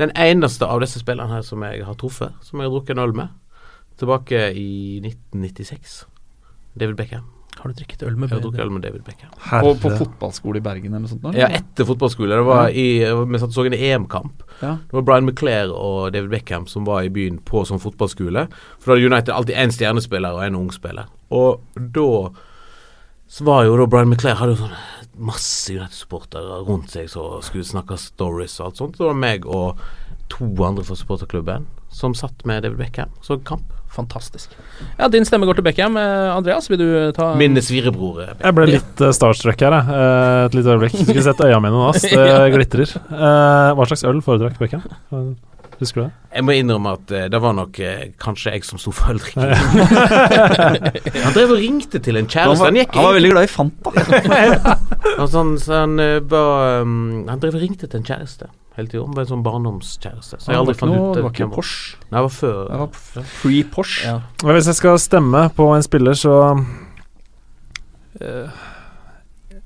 [0.00, 3.04] den eneste av disse spillerne her som jeg har truffet, som jeg har drukket en
[3.04, 3.34] øl med,
[4.00, 6.04] tilbake i 1996.
[6.74, 7.30] David Beckham.
[7.54, 9.30] Har du drukket øl med Jeg har drukket øl med David Beckham.
[9.38, 11.22] På, på fotballskole i Bergen eller noe sånt?
[11.28, 11.38] eller?
[11.38, 12.34] Ja, etter fotballskole.
[12.34, 14.42] Det var i, Vi satt og så en EM-kamp.
[14.60, 14.72] Ja.
[14.82, 18.48] Det var Brian McClair og David Beckham som var i byen på sånn fotballskole.
[18.80, 21.06] For da hadde United alltid én stjernespiller og en ung spiller.
[21.30, 21.62] Og
[21.94, 22.10] da
[23.34, 24.74] så var jo da Brian McClair hadde jo sånn
[25.24, 28.98] masse United-supportere rundt seg som skulle snakke stories og alt sånt.
[28.98, 29.80] Så det var meg og
[30.32, 33.70] to andre fra supporterklubben som satt med David Beckham så kamp.
[33.94, 34.50] Fantastisk.
[34.98, 35.96] Ja, din stemme går til Beckham.
[36.00, 38.20] Eh, Andreas, vil du ta Min svirebror.
[38.24, 39.88] eh, Jeg ble litt uh, starstruck her, jeg.
[39.88, 40.96] Uh, et lite øyeblikk.
[41.04, 42.02] Skulle sett øya mine nå, ass.
[42.10, 42.44] Det Ja.
[42.50, 42.90] glitrer.
[43.10, 44.82] Uh, hva slags øl foretrakk Beckham?
[45.14, 45.34] Eh,
[45.80, 46.12] Husker du det?
[46.36, 49.42] Jeg må innrømme at eh, det var nok eh, kanskje jeg som sto for øldrikken.
[51.24, 52.64] han drev og ringte til en kjæreste.
[52.68, 53.90] Han han var veldig glad i Fanta.
[55.22, 58.90] Og sånn, så han eh, var um, Han drev og ringte til en kjæreste hele
[58.90, 59.04] tida.
[59.06, 60.40] Var en sånn barndomskjæreste.
[60.40, 62.00] Så jeg det aldri fant ut det var ikke Porsche.
[62.08, 62.60] Nei, det var før.
[62.68, 64.02] Det var free Porsche.
[64.08, 64.16] Ja.
[64.42, 66.34] Men Hvis jeg skal stemme på en spiller, så
[68.20, 68.60] uh,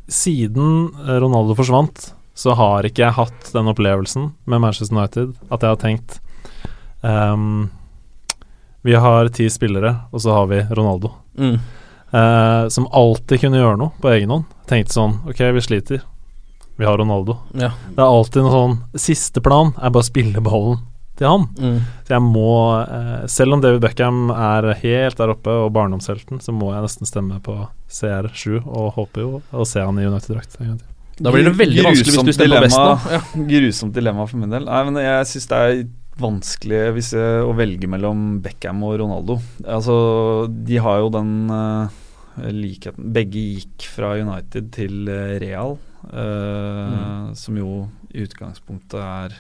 [0.09, 0.71] Siden
[1.05, 5.81] Ronaldo forsvant, så har ikke jeg hatt den opplevelsen med Manchester United at jeg har
[5.83, 6.21] tenkt
[7.03, 7.67] um,
[8.87, 11.11] Vi har ti spillere, og så har vi Ronaldo.
[11.37, 11.59] Mm.
[12.09, 14.47] Uh, som alltid kunne gjøre noe på egen hånd.
[14.71, 16.07] Tenkte sånn Ok, vi sliter.
[16.79, 17.37] Vi har Ronaldo.
[17.59, 17.73] Ja.
[17.91, 20.79] Det er alltid en sånn Siste plan er bare å spille ballen
[21.19, 21.47] til han.
[21.59, 21.79] Mm.
[22.07, 22.53] Så jeg må
[22.85, 27.11] eh, Selv om David Beckham er helt der oppe og barndomshelten, så må jeg nesten
[27.11, 27.57] stemme på
[27.91, 30.95] CR7 og håper jo å se han i United-drakt en gang til.
[31.19, 33.15] Da blir det veldig vanskelig hvis du stemmer på Best nå.
[33.17, 33.23] Ja.
[33.53, 34.69] Grusomt dilemma for min del.
[34.69, 35.81] Nei, men jeg syns det er
[36.19, 39.39] vanskelig hvis jeg, å velge mellom Beckham og Ronaldo.
[39.67, 39.97] Altså,
[40.47, 41.91] de har jo den uh,
[42.55, 45.77] likheten Begge gikk fra United til eh, Real,
[46.13, 49.37] eh, som jo i utgangspunktet er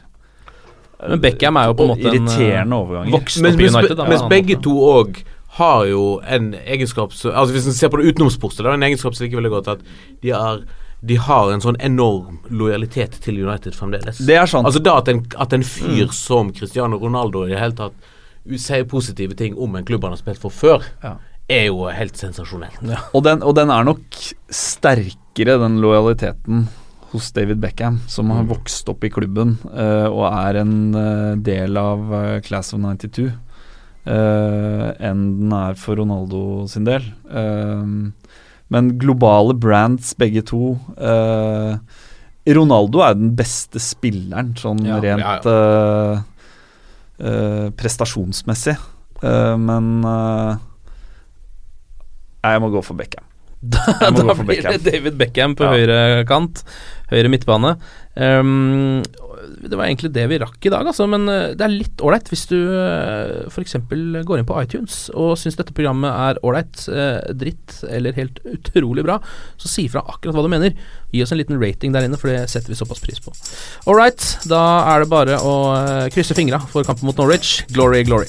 [1.09, 3.13] Men Beckham er jo på en måte eh, Irriterende overganger.
[3.15, 3.97] vokst Mens, opp i mens, United.
[4.01, 4.29] Da, mens Ja.
[4.29, 5.23] begge to òg
[5.59, 8.83] har jo en egenskap som Altså Hvis en ser på det utenomsportet, det er en
[8.83, 9.81] egenskap som liker veldig godt, at
[10.23, 10.61] de har
[11.07, 14.19] de har en sånn enorm lojalitet til United fremdeles.
[14.19, 14.67] Det er sant.
[14.67, 16.13] Altså da At en, at en fyr Mm.
[16.13, 17.93] som Cristiano Ronaldo i det hele tatt
[18.57, 21.15] sier positive ting om en klubb han har spilt for før, Ja.
[21.49, 22.83] er jo helt sensasjonelt.
[23.15, 24.01] Og den, og den er nok
[25.39, 26.68] sterkere, den lojaliteten
[27.12, 31.76] hos David Beckham, som har vokst opp i klubben uh, og er en uh, del
[31.78, 33.30] av uh, Class of 92,
[34.09, 37.05] eh, enn den er for Ronaldo sin del.
[38.68, 40.78] Men globale brands, begge to.
[42.49, 46.24] Ronaldo er den beste spilleren, sånn Ja, rent eh,
[47.20, 48.78] eh, prestasjonsmessig.
[49.20, 49.93] Men
[52.41, 53.28] jeg må gå for Beckham.
[53.99, 55.75] Da, da blir det David Beckham på Ja.
[55.75, 56.63] høyre kant.
[57.11, 57.73] Høyre midtbane.
[58.15, 59.01] Um,
[59.65, 61.07] det var egentlig det vi rakk i dag, altså.
[61.11, 63.79] Men uh, det er litt ålreit hvis du uh, f.eks.
[63.89, 69.07] går inn på iTunes og syns dette programmet er ålreit, uh, dritt eller helt utrolig
[69.07, 69.19] bra,
[69.59, 70.77] så si fra akkurat hva du mener.
[71.15, 73.35] Gi oss en liten rating der inne, for det setter vi såpass pris på.
[73.91, 75.57] Ålreit, da er det bare å
[76.15, 77.63] krysse fingra for kampen mot Norwich.
[77.73, 78.29] Glory, glory.